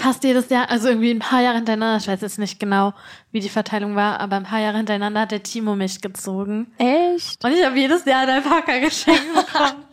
Fast 0.00 0.24
jedes 0.24 0.48
Jahr, 0.48 0.70
also 0.70 0.88
irgendwie 0.88 1.10
ein 1.10 1.18
paar 1.18 1.40
Jahre 1.42 1.56
hintereinander, 1.56 1.98
ich 1.98 2.08
weiß 2.08 2.20
jetzt 2.20 2.38
nicht 2.38 2.58
genau, 2.60 2.92
wie 3.32 3.40
die 3.40 3.48
Verteilung 3.48 3.96
war, 3.96 4.20
aber 4.20 4.36
ein 4.36 4.44
paar 4.44 4.60
Jahre 4.60 4.76
hintereinander 4.78 5.20
hat 5.20 5.30
der 5.32 5.42
Timo 5.42 5.76
mich 5.76 6.00
gezogen. 6.00 6.72
Echt? 6.78 7.44
Und 7.44 7.52
ich 7.52 7.64
habe 7.64 7.76
jedes 7.78 8.04
Jahr 8.04 8.22
ein 8.22 8.30
Alpaka-Geschenk 8.30 9.34
bekommen. 9.34 9.84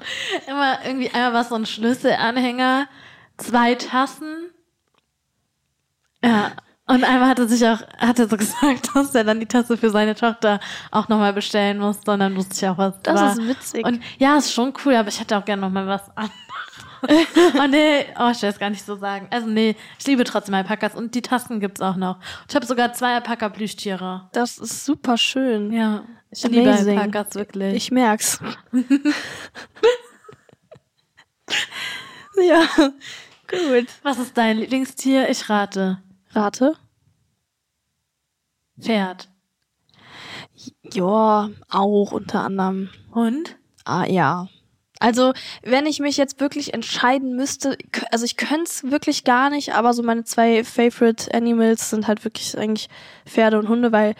Immer 0.48 0.80
irgendwie, 0.86 1.10
einmal 1.12 1.34
war 1.34 1.42
es 1.42 1.50
so 1.50 1.56
ein 1.56 1.66
Schlüsselanhänger, 1.66 2.88
zwei 3.38 3.76
Tassen. 3.76 4.52
Ja. 6.24 6.52
Und 6.89 7.04
einmal 7.04 7.28
hat 7.28 7.39
er 7.39 7.48
sich 7.50 7.68
auch, 7.68 7.82
hat 7.98 8.18
er 8.18 8.30
so 8.30 8.38
gesagt, 8.38 8.89
dass 8.96 9.13
er 9.13 9.26
dann 9.26 9.41
die 9.41 9.46
Tasse 9.46 9.76
für 9.78 9.89
seine 9.89 10.15
Tochter 10.15 10.60
auch 10.91 11.10
nochmal 11.10 11.34
bestellen 11.34 11.80
musste. 11.80 12.12
Und 12.12 12.20
dann 12.20 12.36
wusste 12.38 12.56
ich 12.56 12.68
auch, 12.70 12.78
was 12.78 12.94
Das 13.04 13.15
war. 13.15 13.32
ist 13.34 13.46
witzig. 13.48 13.86
Und 13.86 14.02
ja, 14.20 14.38
ist 14.38 14.54
schon 14.54 14.74
cool, 14.86 14.96
aber 14.96 15.10
ich 15.10 15.20
hätte 15.20 15.38
auch 15.38 15.44
gerne 15.44 15.62
nochmal 15.63 15.86
was 15.88 16.10
anderes. 16.15 16.32
Oh 17.04 17.68
nee, 17.70 18.06
oh, 18.20 18.30
ich 18.32 18.42
will 18.42 18.50
es 18.50 18.60
gar 18.60 18.70
nicht 18.70 18.86
so 18.86 18.96
sagen. 18.96 19.28
Also 19.32 19.48
nee, 19.48 19.76
ich 20.00 20.08
liebe 20.08 20.24
trotzdem 20.24 20.56
Alpakas 20.56 20.96
und 20.96 21.16
die 21.16 21.22
Tassen 21.22 21.60
gibt's 21.60 21.82
auch 21.82 21.96
noch. 21.96 22.20
Ich 22.50 22.56
habe 22.56 22.66
sogar 22.66 22.94
zwei 22.94 23.16
Alpaka-Plüschtiere. 23.16 24.30
Das 24.34 24.58
ist 24.58 24.86
super 24.86 25.18
schön. 25.18 25.72
Ja, 25.72 26.04
ich 26.32 26.44
liebe 26.44 26.70
Amazing. 26.70 26.98
Alpakas 27.00 27.36
wirklich. 27.36 27.76
Ich 27.76 27.92
merk's. 27.92 28.40
ja, 32.38 32.64
gut. 33.48 33.88
Was 34.04 34.20
ist 34.20 34.38
dein 34.38 34.58
Lieblingstier? 34.58 35.30
Ich 35.30 35.50
rate. 35.50 36.02
Rate? 36.32 36.76
Pferd. 38.80 39.30
Ja, 40.94 41.50
auch 41.70 42.12
unter 42.12 42.44
anderem. 42.44 42.90
Hund? 43.14 43.58
Ah, 43.86 44.06
ja. 44.06 44.48
Also, 45.00 45.34
wenn 45.64 45.86
ich 45.86 46.00
mich 46.00 46.18
jetzt 46.18 46.40
wirklich 46.40 46.74
entscheiden 46.74 47.36
müsste, 47.36 47.78
also 48.12 48.26
ich 48.26 48.38
könnte 48.38 48.64
es 48.64 48.84
wirklich 48.84 49.24
gar 49.24 49.50
nicht, 49.50 49.74
aber 49.74 49.94
so 49.94 50.04
meine 50.04 50.24
zwei 50.24 50.64
Favorite 50.64 51.34
Animals 51.34 51.90
sind 51.90 52.08
halt 52.08 52.24
wirklich 52.24 52.58
eigentlich 52.58 52.90
Pferde 53.26 53.60
und 53.60 53.70
Hunde, 53.70 53.92
weil 53.92 54.16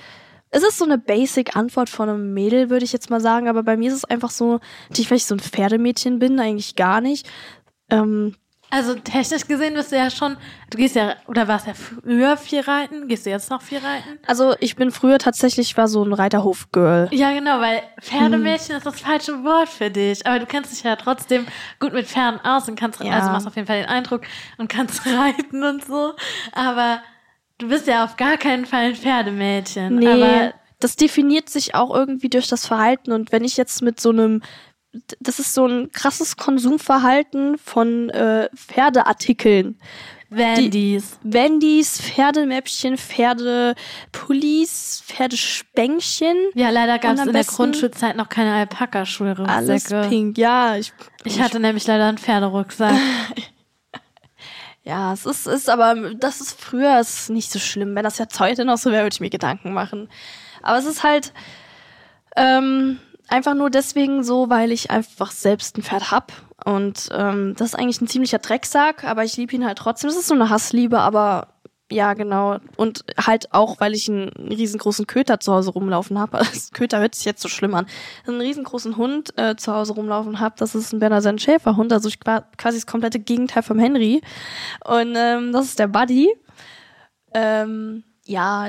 es 0.50 0.64
ist 0.64 0.78
so 0.78 0.86
eine 0.86 0.98
Basic-Antwort 0.98 1.90
von 1.90 2.10
einem 2.10 2.34
Mädel, 2.34 2.70
würde 2.70 2.86
ich 2.86 2.94
jetzt 2.94 3.10
mal 3.10 3.20
sagen, 3.20 3.48
aber 3.48 3.64
bei 3.64 3.76
mir 3.76 3.90
ist 3.90 3.98
es 3.98 4.06
einfach 4.06 4.30
so, 4.30 4.60
weil 4.90 5.18
ich 5.18 5.26
so 5.26 5.36
ein 5.36 5.40
Pferdemädchen 5.40 6.20
bin, 6.20 6.40
eigentlich 6.40 6.76
gar 6.76 7.02
nicht. 7.02 7.28
Ähm, 7.90 8.36
Also 8.70 8.96
technisch 8.96 9.48
gesehen 9.48 9.76
bist 9.76 9.92
du 9.94 9.96
ja 9.96 10.10
schon, 10.10 10.36
du 10.72 10.78
gehst 10.78 10.96
ja, 10.96 11.16
oder 11.28 11.48
warst 11.48 11.68
ja 11.68 11.74
früher 11.74 12.36
viel 12.36 12.60
reiten? 12.60 13.08
Gehst 13.08 13.26
du 13.26 13.30
jetzt 13.30 13.50
noch 13.50 13.62
viel 13.62 13.78
reiten? 13.78 14.20
also 14.28 14.56
ich 14.60 14.76
bin 14.76 14.92
früher 14.92 15.20
tatsächlich 15.20 15.78
war 15.78 15.88
so 15.88 16.04
ein 16.04 16.12
Reiterhof-Girl. 16.14 17.08
Ja, 17.12 17.32
genau, 17.32 17.62
weil 17.62 17.82
Pferdemädchen 18.02 18.76
ist 18.76 18.86
das 18.86 19.00
falsche 19.00 19.44
Wort 19.46 19.70
für 19.70 19.90
dich. 19.90 20.28
Aber 20.28 20.40
du 20.40 20.46
kennst 20.46 20.72
dich 20.74 20.84
ja 20.84 20.96
trotzdem 20.98 21.46
gut 21.80 21.94
mit 21.94 22.08
Pferden 22.08 22.42
aus 22.44 22.68
und 22.68 22.78
kannst, 22.78 23.02
Ja. 23.02 23.14
also 23.14 23.30
machst 23.32 23.48
auf 23.48 23.56
jeden 23.56 23.68
Fall 23.68 23.80
den 23.82 23.90
Eindruck 23.90 24.22
und 24.58 24.68
kannst 24.68 25.06
reiten 25.06 25.64
und 25.64 25.86
so. 25.86 26.14
Aber 26.52 27.02
du 27.60 27.70
bist 27.70 27.88
ja 27.88 28.04
auf 28.04 28.18
gar 28.18 28.36
keinen 28.38 28.66
Fall 28.66 28.88
ein 28.88 28.96
Pferdemädchen. 28.96 29.96
Nee, 29.96 30.08
Aber 30.08 30.54
das 30.80 30.96
definiert 30.96 31.50
sich 31.50 31.74
auch 31.74 31.96
irgendwie 31.96 32.30
durch 32.30 32.48
das 32.48 32.68
Verhalten. 32.68 33.12
Und 33.12 33.32
wenn 33.32 33.44
ich 33.44 33.58
jetzt 33.58 33.82
mit 33.82 34.00
so 34.00 34.10
einem, 34.10 34.44
das 35.20 35.40
ist 35.40 35.54
so 35.54 35.66
ein 35.66 35.92
krasses 35.92 36.38
Konsumverhalten 36.38 37.58
von 37.58 38.10
äh, 38.10 38.50
Pferdeartikeln. 38.56 39.78
Wendys. 40.30 41.18
Wendys, 41.24 42.02
Pferdemäppchen, 42.02 42.98
Pferdepullis, 42.98 45.02
Pferdespänkchen. 45.06 46.36
Ja, 46.54 46.70
leider 46.70 47.00
gab 47.00 47.16
es 47.16 47.26
in 47.26 47.32
der 47.32 47.46
Grundschulzeit 47.46 48.18
noch 48.18 48.28
keine 48.28 48.54
Alpaka-Schulrucksäcke. 48.54 49.50
Alles 49.50 50.10
pink, 50.10 50.38
ja. 50.38 50.76
Ich, 50.76 50.92
Ich 51.24 51.40
hatte 51.40 51.60
nämlich 51.60 51.88
leider 51.88 52.08
einen 52.08 52.18
Pferderucksack. 52.18 52.94
ja, 54.84 55.14
es 55.14 55.26
ist, 55.26 55.48
ist 55.48 55.70
aber, 55.70 56.14
das 56.16 56.42
ist 56.42 56.60
früher 56.60 57.00
ist 57.00 57.30
nicht 57.30 57.50
so 57.50 57.60
schlimm. 57.60 57.96
Wenn 57.96 58.04
das 58.04 58.18
jetzt 58.18 58.38
heute 58.42 58.66
noch 58.66 58.78
so 58.78 58.92
wäre, 58.92 59.04
würde 59.04 59.14
ich 59.14 59.22
mir 59.22 59.30
Gedanken 59.30 59.74
machen. 59.74 60.10
Aber 60.62 60.78
es 60.78 60.86
ist 60.86 61.04
halt 61.04 61.32
ähm, 62.36 63.00
einfach 63.28 63.54
nur 63.54 63.70
deswegen 63.70 64.24
so, 64.24 64.50
weil 64.50 64.72
ich 64.72 64.92
einfach 64.92 65.32
selbst 65.32 65.78
ein 65.78 65.84
Pferd 65.84 66.12
hab. 66.12 66.32
Und 66.66 67.10
ähm, 67.12 67.56
das 67.58 67.70
ist 67.70 67.76
eigentlich 67.76 68.02
ein 68.02 68.08
ziemlicher 68.08 68.40
Drecksack, 68.40 69.04
aber 69.04 69.24
ich 69.24 69.38
liebe 69.38 69.56
ihn 69.56 69.66
halt 69.66 69.78
trotzdem. 69.78 70.10
Das 70.10 70.18
ist 70.18 70.28
so 70.28 70.34
eine 70.34 70.50
Hassliebe, 70.50 71.00
aber 71.00 71.48
ja, 71.90 72.14
genau. 72.16 72.58
Und 72.76 73.06
halt 73.18 73.54
auch, 73.54 73.80
weil 73.80 73.94
ich 73.94 74.10
einen 74.10 74.30
riesengroßen 74.30 75.08
Köter 75.08 75.40
zu 75.40 75.54
Hause 75.54 75.72
rumlaufen 75.72 76.20
habe. 76.20 76.42
Köter 76.74 77.00
hört 77.00 77.16
sich 77.16 77.26
jetzt 77.26 77.42
so 77.42 77.48
schlimm 77.48 77.76
an. 77.76 77.86
Einen 78.26 78.42
riesengroßen 78.42 78.98
Hund 78.98 79.38
äh, 79.38 79.56
zu 79.56 79.74
Hause 79.74 79.94
rumlaufen 79.94 80.40
habe. 80.40 80.56
Das 80.58 80.76
ist 80.76 80.92
ein 80.92 81.00
Berner 81.00 81.38
Schäferhund, 81.38 81.94
also 81.94 82.10
ich 82.10 82.20
war 82.26 82.50
quasi 82.58 82.78
das 82.78 82.88
komplette 82.88 83.20
Gegenteil 83.20 83.64
vom 83.64 83.80
Henry. 83.80 84.22
Und 84.84 85.16
ähm, 85.16 85.54
das 85.54 85.68
ist 85.68 85.80
der 85.80 85.88
Buddy. 85.88 86.34
Ähm, 87.34 88.04
ja, 88.26 88.64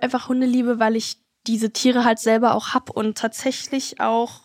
einfach 0.00 0.28
Hundeliebe, 0.28 0.80
weil 0.80 0.96
ich 0.96 1.18
diese 1.46 1.72
Tiere 1.72 2.04
halt 2.04 2.18
selber 2.18 2.54
auch 2.54 2.74
hab 2.74 2.90
und 2.90 3.18
tatsächlich 3.18 4.00
auch 4.00 4.42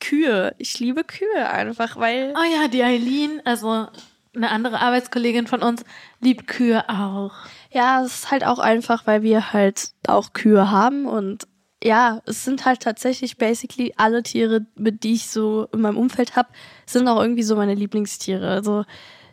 Kühe. 0.00 0.54
Ich 0.58 0.78
liebe 0.78 1.04
Kühe 1.04 1.48
einfach, 1.50 1.96
weil 1.96 2.34
Oh 2.36 2.54
ja, 2.54 2.68
die 2.68 2.82
Eileen, 2.82 3.40
also 3.44 3.88
eine 4.34 4.50
andere 4.50 4.80
Arbeitskollegin 4.80 5.46
von 5.46 5.62
uns, 5.62 5.84
liebt 6.20 6.46
Kühe 6.46 6.88
auch. 6.88 7.32
Ja, 7.70 8.02
es 8.02 8.14
ist 8.14 8.30
halt 8.30 8.44
auch 8.44 8.58
einfach, 8.58 9.06
weil 9.06 9.22
wir 9.22 9.52
halt 9.52 9.92
auch 10.06 10.32
Kühe 10.32 10.70
haben 10.70 11.06
und 11.06 11.46
ja, 11.82 12.22
es 12.24 12.44
sind 12.44 12.64
halt 12.64 12.80
tatsächlich 12.80 13.36
basically 13.36 13.92
alle 13.96 14.22
Tiere, 14.22 14.66
mit 14.74 15.04
die 15.04 15.14
ich 15.14 15.26
so 15.28 15.68
in 15.72 15.82
meinem 15.82 15.98
Umfeld 15.98 16.34
habe, 16.34 16.48
sind 16.86 17.06
auch 17.08 17.20
irgendwie 17.20 17.42
so 17.42 17.56
meine 17.56 17.74
Lieblingstiere. 17.74 18.48
Also 18.48 18.84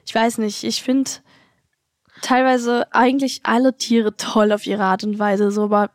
ich 0.05 0.13
weiß 0.13 0.37
nicht, 0.39 0.65
ich 0.65 0.83
finde 0.83 1.11
teilweise 2.21 2.93
eigentlich 2.93 3.41
alle 3.43 3.77
Tiere 3.77 4.17
toll 4.17 4.51
auf 4.51 4.65
ihre 4.67 4.83
Art 4.83 5.05
und 5.05 5.17
Weise, 5.17 5.49
so 5.51 5.63
aber 5.63 5.91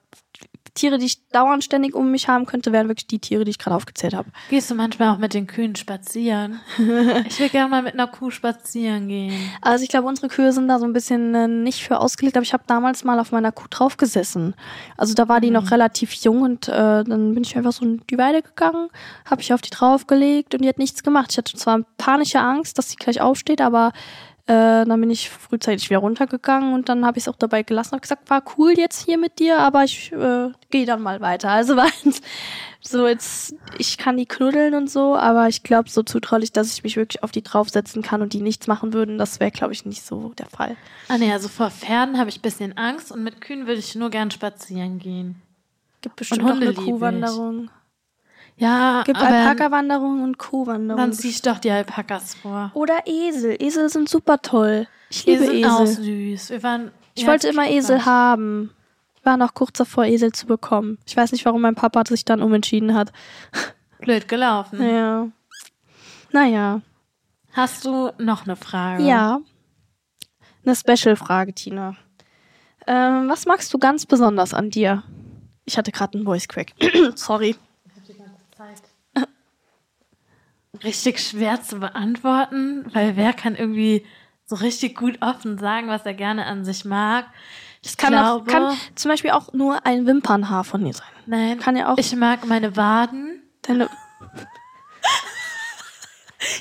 Tiere, 0.76 0.98
die 0.98 1.06
ich 1.06 1.26
dauernd 1.28 1.64
ständig 1.64 1.94
um 1.94 2.10
mich 2.12 2.28
haben 2.28 2.46
könnte, 2.46 2.70
wären 2.70 2.88
wirklich 2.88 3.08
die 3.08 3.18
Tiere, 3.18 3.44
die 3.44 3.50
ich 3.50 3.58
gerade 3.58 3.74
aufgezählt 3.74 4.14
habe. 4.14 4.28
Gehst 4.48 4.70
du 4.70 4.76
manchmal 4.76 5.08
auch 5.08 5.18
mit 5.18 5.34
den 5.34 5.48
Kühen 5.48 5.74
spazieren? 5.74 6.60
ich 7.26 7.40
will 7.40 7.48
gerne 7.48 7.68
mal 7.68 7.82
mit 7.82 7.94
einer 7.94 8.06
Kuh 8.06 8.30
spazieren 8.30 9.08
gehen. 9.08 9.34
Also 9.60 9.82
ich 9.82 9.88
glaube, 9.88 10.06
unsere 10.06 10.28
Kühe 10.28 10.52
sind 10.52 10.68
da 10.68 10.78
so 10.78 10.84
ein 10.84 10.92
bisschen 10.92 11.34
äh, 11.34 11.48
nicht 11.48 11.82
für 11.82 11.98
ausgelegt, 11.98 12.36
aber 12.36 12.44
ich 12.44 12.52
habe 12.52 12.64
damals 12.66 13.02
mal 13.02 13.18
auf 13.18 13.32
meiner 13.32 13.50
Kuh 13.50 13.66
drauf 13.68 13.96
gesessen. 13.96 14.54
Also 14.96 15.14
da 15.14 15.28
war 15.28 15.40
die 15.40 15.48
mhm. 15.48 15.54
noch 15.54 15.70
relativ 15.70 16.12
jung 16.12 16.42
und 16.42 16.68
äh, 16.68 17.02
dann 17.02 17.34
bin 17.34 17.42
ich 17.42 17.56
einfach 17.56 17.72
so 17.72 17.84
in 17.84 18.02
die 18.08 18.18
Weide 18.18 18.42
gegangen, 18.42 18.88
habe 19.24 19.42
ich 19.42 19.52
auf 19.52 19.62
die 19.62 19.70
draufgelegt 19.70 20.54
und 20.54 20.62
die 20.62 20.68
hat 20.68 20.78
nichts 20.78 21.02
gemacht. 21.02 21.32
Ich 21.32 21.38
hatte 21.38 21.56
zwar 21.56 21.80
panische 21.98 22.40
Angst, 22.40 22.78
dass 22.78 22.90
sie 22.90 22.96
gleich 22.96 23.20
aufsteht, 23.20 23.60
aber 23.60 23.92
äh, 24.48 24.84
dann 24.84 25.00
bin 25.00 25.10
ich 25.10 25.28
frühzeitig 25.28 25.90
wieder 25.90 25.98
runtergegangen 25.98 26.72
und 26.72 26.88
dann 26.88 27.04
habe 27.04 27.18
ich 27.18 27.24
es 27.24 27.28
auch 27.28 27.36
dabei 27.36 27.64
gelassen 27.64 27.96
und 27.96 28.02
gesagt, 28.02 28.30
war 28.30 28.44
cool 28.56 28.74
jetzt 28.76 29.04
hier 29.04 29.18
mit 29.18 29.40
dir, 29.40 29.58
aber 29.58 29.82
ich 29.82 30.12
äh, 30.12 30.50
gehe 30.70 30.86
dann 30.86 31.02
mal 31.02 31.20
weiter. 31.20 31.50
Also 31.50 31.76
war 31.76 31.88
so 32.80 33.08
jetzt, 33.08 33.56
ich 33.76 33.98
kann 33.98 34.16
die 34.16 34.26
knuddeln 34.26 34.74
und 34.74 34.88
so, 34.88 35.16
aber 35.16 35.48
ich 35.48 35.64
glaube 35.64 35.90
so 35.90 36.04
zutraulich, 36.04 36.52
dass 36.52 36.72
ich 36.72 36.84
mich 36.84 36.96
wirklich 36.96 37.24
auf 37.24 37.32
die 37.32 37.42
draufsetzen 37.42 38.02
kann 38.02 38.22
und 38.22 38.32
die 38.34 38.40
nichts 38.40 38.68
machen 38.68 38.92
würden, 38.92 39.18
das 39.18 39.40
wäre, 39.40 39.50
glaube 39.50 39.72
ich, 39.72 39.84
nicht 39.84 40.04
so 40.04 40.32
der 40.38 40.46
Fall. 40.46 40.76
Ah 41.08 41.18
nee, 41.18 41.32
also 41.32 41.48
vor 41.48 41.70
Pferden 41.70 42.16
habe 42.16 42.30
ich 42.30 42.40
bisschen 42.40 42.78
Angst 42.78 43.10
und 43.10 43.24
mit 43.24 43.40
Kühen 43.40 43.66
würde 43.66 43.80
ich 43.80 43.96
nur 43.96 44.10
gern 44.10 44.30
spazieren 44.30 45.00
gehen. 45.00 45.42
Gibt 46.02 46.14
bestimmt 46.14 46.42
und 46.42 46.52
Hunde 46.52 46.70
auch 46.70 46.76
eine 46.76 46.86
Kuhwanderung. 46.86 47.70
Ja, 48.58 49.02
gibt 49.04 49.18
Alpaka-Wanderung 49.18 50.22
und 50.22 50.38
Kuhwanderung. 50.38 51.00
Dann 51.00 51.12
zieh 51.12 51.28
ich 51.28 51.42
doch 51.42 51.58
die 51.58 51.70
Alpakas 51.70 52.34
vor. 52.34 52.70
Oder 52.74 53.00
Esel. 53.06 53.56
Esel 53.60 53.88
sind 53.90 54.08
super 54.08 54.40
toll. 54.40 54.86
Ich 55.10 55.26
liebe 55.26 55.44
Esel. 55.44 55.56
Esel. 55.58 55.70
Auch 55.70 55.86
süß. 55.86 56.50
Wir 56.50 56.62
waren, 56.62 56.90
ich 57.14 57.26
wollte 57.26 57.48
immer 57.48 57.68
Esel 57.68 57.98
was. 57.98 58.06
haben. 58.06 58.70
Ich 59.18 59.26
war 59.26 59.36
noch 59.36 59.52
kurz 59.54 59.76
davor, 59.76 60.04
Esel 60.06 60.32
zu 60.32 60.46
bekommen. 60.46 60.98
Ich 61.06 61.16
weiß 61.16 61.32
nicht, 61.32 61.44
warum 61.44 61.60
mein 61.60 61.74
Papa 61.74 62.02
sich 62.06 62.24
dann 62.24 62.40
umentschieden 62.42 62.94
hat. 62.94 63.12
Blöd 64.00 64.26
gelaufen. 64.28 64.82
Ja. 64.82 65.28
Naja. 66.32 66.80
Hast 67.52 67.84
du 67.84 68.10
noch 68.18 68.44
eine 68.44 68.56
Frage? 68.56 69.02
Ja. 69.02 69.40
Eine 70.64 70.76
Special-Frage, 70.76 71.54
Tina. 71.54 71.96
Ähm, 72.86 73.28
was 73.28 73.46
magst 73.46 73.72
du 73.72 73.78
ganz 73.78 74.06
besonders 74.06 74.54
an 74.54 74.70
dir? 74.70 75.02
Ich 75.64 75.76
hatte 75.76 75.92
gerade 75.92 76.16
einen 76.16 76.24
Voice 76.24 76.48
Crack. 76.48 76.72
Sorry. 77.16 77.56
Richtig 80.84 81.20
schwer 81.20 81.62
zu 81.62 81.78
beantworten, 81.80 82.84
weil 82.92 83.16
wer 83.16 83.32
kann 83.32 83.54
irgendwie 83.54 84.04
so 84.44 84.56
richtig 84.56 84.96
gut 84.96 85.18
offen 85.22 85.58
sagen, 85.58 85.88
was 85.88 86.06
er 86.06 86.14
gerne 86.14 86.46
an 86.46 86.64
sich 86.64 86.84
mag. 86.84 87.26
Ich 87.82 87.96
kann, 87.96 88.12
glaube, 88.12 88.42
auch, 88.42 88.46
kann 88.46 88.76
zum 88.94 89.10
Beispiel 89.10 89.30
auch 89.30 89.52
nur 89.52 89.86
ein 89.86 90.06
Wimpernhaar 90.06 90.64
von 90.64 90.84
dir 90.84 90.92
sein. 90.92 91.06
Nein, 91.26 91.58
kann 91.58 91.76
ja 91.76 91.92
auch. 91.92 91.98
Ich 91.98 92.14
mag 92.16 92.46
meine 92.46 92.76
Waden. 92.76 93.42
Deine 93.62 93.88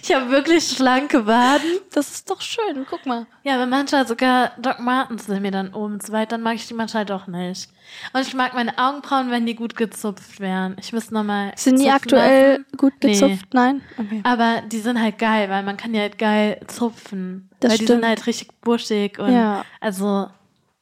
ich 0.04 0.14
habe 0.14 0.30
wirklich 0.30 0.64
schlanke 0.68 1.26
Waden. 1.26 1.80
Das 1.94 2.10
ist 2.12 2.30
doch 2.30 2.42
schön, 2.42 2.86
guck 2.90 3.06
mal. 3.06 3.28
Ja, 3.44 3.56
aber 3.56 3.66
manchmal 3.66 4.08
sogar 4.08 4.52
Doc 4.58 4.80
Martens 4.80 5.26
sind 5.26 5.42
mir 5.42 5.52
dann 5.52 5.74
oben 5.74 6.00
zu 6.00 6.12
weit, 6.12 6.32
dann 6.32 6.42
mag 6.42 6.56
ich 6.56 6.68
die 6.68 6.74
manchmal 6.74 7.06
doch 7.06 7.28
nicht. 7.28 7.70
Und 8.14 8.22
ich 8.22 8.34
mag 8.34 8.54
meine 8.54 8.78
Augenbrauen, 8.78 9.32
wenn 9.32 9.46
die 9.46 9.56
gut 9.56 9.76
gezupft 9.76 10.40
wären. 10.40 10.76
Ich 10.80 10.92
muss 10.94 11.12
nochmal. 11.12 11.52
Sind 11.56 11.80
die 11.80 11.90
aktuell 11.90 12.58
lassen. 12.58 12.78
gut 12.78 13.00
gezupft? 13.00 13.54
Nee. 13.54 13.60
Nein? 13.60 13.82
Okay. 13.98 14.22
Aber 14.24 14.62
die 14.68 14.80
sind 14.80 15.00
halt 15.00 15.18
geil, 15.18 15.50
weil 15.50 15.64
man 15.64 15.78
kann 15.78 15.94
die 15.94 16.00
halt 16.00 16.18
geil 16.18 16.60
zupfen. 16.68 17.50
Das 17.60 17.70
weil 17.70 17.76
stimmt. 17.76 17.90
die 17.90 17.94
sind 17.94 18.06
halt 18.06 18.28
richtig 18.28 18.62
buschig 18.62 19.20
und 19.20 19.34
ja. 19.34 19.64
also 19.80 20.28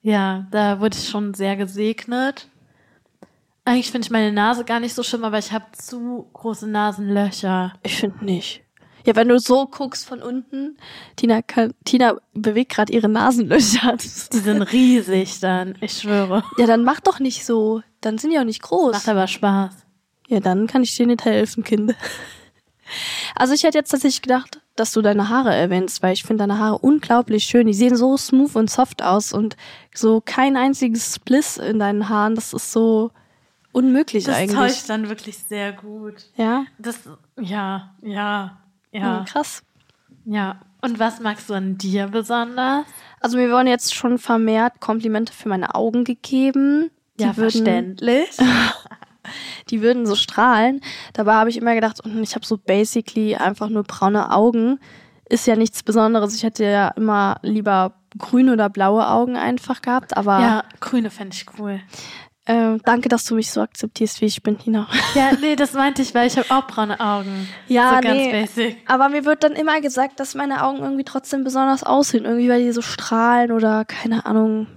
ja, 0.01 0.47
da 0.51 0.79
wurde 0.79 0.97
ich 0.97 1.09
schon 1.09 1.33
sehr 1.33 1.55
gesegnet. 1.55 2.47
Eigentlich 3.65 3.91
finde 3.91 4.05
ich 4.05 4.11
meine 4.11 4.33
Nase 4.33 4.65
gar 4.65 4.81
nicht 4.81 4.93
so 4.93 5.03
schlimm, 5.03 5.23
aber 5.23 5.37
ich 5.37 5.53
habe 5.53 5.65
zu 5.71 6.29
große 6.33 6.67
Nasenlöcher. 6.67 7.73
Ich 7.83 7.97
finde 7.97 8.25
nicht. 8.25 8.63
Ja, 9.05 9.15
wenn 9.15 9.27
du 9.27 9.39
so 9.39 9.67
guckst 9.67 10.05
von 10.05 10.21
unten, 10.21 10.77
Tina, 11.15 11.41
kann, 11.41 11.73
Tina 11.85 12.15
bewegt 12.33 12.73
gerade 12.73 12.93
ihre 12.93 13.09
Nasenlöcher. 13.09 13.97
Die 14.33 14.37
sind 14.37 14.61
riesig 14.61 15.39
dann, 15.39 15.75
ich 15.81 15.99
schwöre. 15.99 16.43
Ja, 16.57 16.65
dann 16.65 16.83
mach 16.83 16.99
doch 16.99 17.19
nicht 17.19 17.45
so. 17.45 17.81
Dann 18.01 18.17
sind 18.17 18.31
die 18.31 18.39
auch 18.39 18.43
nicht 18.43 18.61
groß. 18.61 18.93
Macht 18.93 19.09
aber 19.09 19.27
Spaß. 19.27 19.73
Ja, 20.27 20.39
dann 20.39 20.67
kann 20.67 20.83
ich 20.83 20.95
dir 20.95 21.07
nicht 21.07 21.25
helfen, 21.25 21.63
Kind. 21.63 21.95
Also 23.35 23.53
ich 23.53 23.63
hätte 23.63 23.77
jetzt 23.77 23.89
tatsächlich 23.89 24.21
gedacht, 24.21 24.61
dass 24.75 24.91
du 24.91 25.01
deine 25.01 25.29
Haare 25.29 25.53
erwähnst, 25.53 26.03
weil 26.03 26.13
ich 26.13 26.23
finde 26.23 26.43
deine 26.43 26.59
Haare 26.59 26.77
unglaublich 26.79 27.45
schön. 27.45 27.65
Die 27.67 27.73
sehen 27.73 27.95
so 27.95 28.17
smooth 28.17 28.55
und 28.55 28.69
soft 28.69 29.01
aus 29.01 29.33
und 29.33 29.55
so 29.93 30.21
kein 30.23 30.57
einziges 30.57 31.15
Spliss 31.15 31.57
in 31.57 31.79
deinen 31.79 32.09
Haaren. 32.09 32.35
Das 32.35 32.53
ist 32.53 32.71
so 32.71 33.11
unmöglich 33.71 34.25
das 34.25 34.35
eigentlich. 34.35 34.59
Das 34.59 34.73
täuscht 34.75 34.89
dann 34.89 35.09
wirklich 35.09 35.37
sehr 35.37 35.73
gut. 35.73 36.25
Ja? 36.35 36.65
Das, 36.77 36.99
ja, 37.39 37.95
ja. 38.01 38.59
Ja. 38.93 39.19
Hm, 39.19 39.25
krass. 39.25 39.63
Ja. 40.25 40.61
Und 40.81 40.99
was 40.99 41.19
magst 41.19 41.49
du 41.49 41.53
an 41.53 41.77
dir 41.77 42.07
besonders? 42.07 42.85
Also 43.19 43.37
mir 43.37 43.49
wurden 43.49 43.67
jetzt 43.67 43.95
schon 43.95 44.17
vermehrt 44.17 44.79
Komplimente 44.79 45.33
für 45.33 45.49
meine 45.49 45.75
Augen 45.75 46.03
gegeben. 46.03 46.91
Die 47.19 47.23
ja, 47.23 47.37
würden, 47.37 47.51
verständlich. 47.51 48.29
die 49.69 49.81
würden 49.81 50.05
so 50.05 50.15
strahlen. 50.15 50.81
Dabei 51.13 51.33
habe 51.35 51.49
ich 51.49 51.57
immer 51.57 51.75
gedacht, 51.75 52.01
ich 52.21 52.35
habe 52.35 52.45
so 52.45 52.57
basically 52.57 53.35
einfach 53.35 53.69
nur 53.69 53.83
braune 53.83 54.31
Augen. 54.31 54.79
Ist 55.29 55.47
ja 55.47 55.55
nichts 55.55 55.83
Besonderes. 55.83 56.35
Ich 56.35 56.43
hätte 56.43 56.65
ja 56.65 56.89
immer 56.89 57.37
lieber 57.41 57.93
grüne 58.17 58.53
oder 58.53 58.69
blaue 58.69 59.07
Augen 59.07 59.37
einfach 59.37 59.81
gehabt, 59.81 60.15
aber. 60.17 60.39
Ja, 60.39 60.63
grüne 60.79 61.09
fände 61.09 61.35
ich 61.35 61.45
cool. 61.57 61.79
Äh, 62.45 62.77
danke, 62.83 63.07
dass 63.07 63.23
du 63.23 63.35
mich 63.35 63.51
so 63.51 63.61
akzeptierst, 63.61 64.19
wie 64.19 64.25
ich 64.25 64.43
bin, 64.43 64.57
Tina. 64.57 64.87
Ja, 65.15 65.31
nee, 65.39 65.55
das 65.55 65.73
meinte 65.73 66.01
ich, 66.01 66.13
weil 66.13 66.27
ich 66.27 66.37
habe 66.37 66.49
auch 66.49 66.67
braune 66.67 66.99
Augen. 66.99 67.47
Ja, 67.67 67.95
so 67.95 68.01
ganz 68.01 68.17
nee. 68.17 68.31
Basic. 68.31 68.77
Aber 68.85 69.07
mir 69.09 69.23
wird 69.23 69.43
dann 69.43 69.53
immer 69.53 69.79
gesagt, 69.79 70.19
dass 70.19 70.35
meine 70.35 70.63
Augen 70.63 70.79
irgendwie 70.79 71.05
trotzdem 71.05 71.43
besonders 71.43 71.83
aussehen. 71.83 72.25
Irgendwie, 72.25 72.49
weil 72.49 72.63
die 72.63 72.71
so 72.73 72.81
strahlen 72.81 73.51
oder 73.51 73.85
keine 73.85 74.25
Ahnung. 74.25 74.67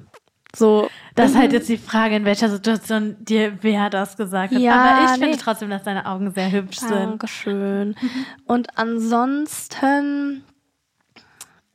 So. 0.55 0.89
Das 1.17 1.33
ist 1.33 1.37
halt 1.37 1.53
jetzt 1.53 1.69
die 1.69 1.79
Frage, 1.79 2.17
in 2.17 2.25
welcher 2.25 2.49
Situation 2.49 3.17
dir 3.19 3.59
wer 3.63 3.91
das 3.91 4.17
gesagt 4.17 4.55
hat. 4.55 4.61
Ja, 4.61 4.75
Aber 4.75 5.05
ich 5.05 5.19
nee. 5.19 5.25
finde 5.25 5.39
trotzdem, 5.39 5.71
dass 5.71 5.83
deine 5.83 6.07
Augen 6.07 6.31
sehr 6.31 6.53
hübsch 6.53 6.79
sind. 6.79 6.91
Dankeschön. 6.91 7.97
Mhm. 8.01 8.27
Und 8.47 8.79
ansonsten, 8.79 10.45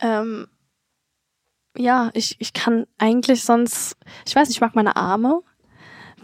ähm, 0.00 0.46
ja, 1.76 2.10
ich, 2.14 2.36
ich 2.38 2.52
kann 2.54 2.86
eigentlich 2.98 3.44
sonst, 3.44 3.96
ich 4.26 4.34
weiß 4.34 4.48
nicht, 4.48 4.56
ich 4.56 4.60
mag 4.60 4.74
meine 4.74 4.96
Arme 4.96 5.42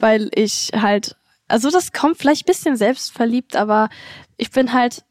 weil 0.00 0.30
ich 0.34 0.70
halt, 0.74 1.16
also 1.48 1.70
das 1.70 1.92
kommt 1.92 2.18
vielleicht 2.18 2.44
ein 2.44 2.52
bisschen 2.52 2.76
selbstverliebt, 2.76 3.56
aber 3.56 3.88
ich 4.36 4.50
bin 4.50 4.72
halt 4.72 5.04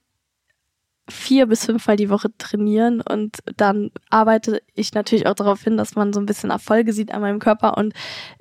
vier 1.10 1.46
bis 1.46 1.66
fünfmal 1.66 1.96
die 1.96 2.10
Woche 2.10 2.30
trainieren 2.38 3.02
und 3.02 3.38
dann 3.56 3.92
arbeite 4.10 4.62
ich 4.74 4.94
natürlich 4.94 5.26
auch 5.26 5.36
darauf 5.36 5.62
hin, 5.62 5.78
dass 5.78 5.96
man 5.96 6.12
so 6.12 6.20
ein 6.20 6.26
bisschen 6.26 6.50
Erfolge 6.50 6.92
sieht 6.92 7.14
an 7.14 7.22
meinem 7.22 7.40
Körper 7.40 7.78
und 7.78 7.94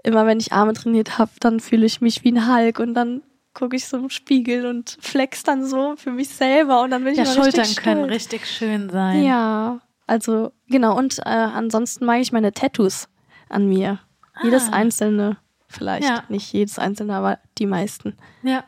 immer 0.02 0.26
wenn 0.26 0.40
ich 0.40 0.52
Arme 0.52 0.72
trainiert 0.72 1.18
habe, 1.18 1.30
dann 1.40 1.60
fühle 1.60 1.86
ich 1.86 2.00
mich 2.00 2.24
wie 2.24 2.32
ein 2.32 2.52
Hulk 2.52 2.80
und 2.80 2.94
dann 2.94 3.22
gucke 3.54 3.76
ich 3.76 3.86
so 3.86 3.96
im 3.96 4.10
Spiegel 4.10 4.66
und 4.66 4.98
flex 5.00 5.42
dann 5.42 5.64
so 5.64 5.94
für 5.96 6.10
mich 6.10 6.28
selber 6.28 6.82
und 6.82 6.90
dann 6.90 7.04
bin 7.04 7.12
ich 7.12 7.18
ja, 7.18 7.24
immer 7.24 7.34
Schultern 7.34 7.60
richtig 7.60 7.82
können 7.82 8.04
richtig 8.04 8.46
schön 8.46 8.90
sein. 8.90 9.22
Ja, 9.24 9.80
also 10.06 10.52
genau 10.68 10.96
und 10.96 11.18
äh, 11.20 11.30
ansonsten 11.30 12.04
mag 12.04 12.20
ich 12.20 12.32
meine 12.32 12.52
Tattoos 12.52 13.08
an 13.48 13.68
mir, 13.68 14.00
ah. 14.34 14.40
jedes 14.42 14.72
einzelne. 14.72 15.36
Vielleicht 15.68 16.08
ja. 16.08 16.24
nicht 16.28 16.52
jedes 16.52 16.78
einzelne, 16.78 17.14
aber 17.14 17.38
die 17.58 17.66
meisten. 17.66 18.16
Ja, 18.42 18.64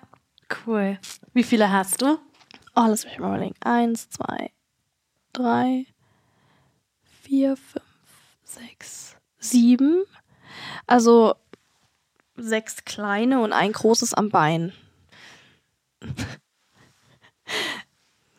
cool. 0.67 0.99
Wie 1.33 1.45
viele 1.45 1.71
hast 1.71 2.03
du? 2.03 2.19
Oh, 2.75 2.85
lass 2.87 3.05
mich 3.05 3.19
mal 3.19 3.29
überlegen. 3.29 3.55
Eins, 3.61 4.09
zwei, 4.11 4.51
drei, 5.33 5.87
vier, 7.23 7.57
fünf, 7.57 7.85
sechs, 8.45 9.17
sieben. 9.39 10.05
Also 10.87 11.35
sechs 12.37 12.85
kleine 12.85 13.41
und 13.41 13.53
ein 13.53 13.73
großes 13.73 14.15
am 14.15 14.31
Bein. 14.31 14.73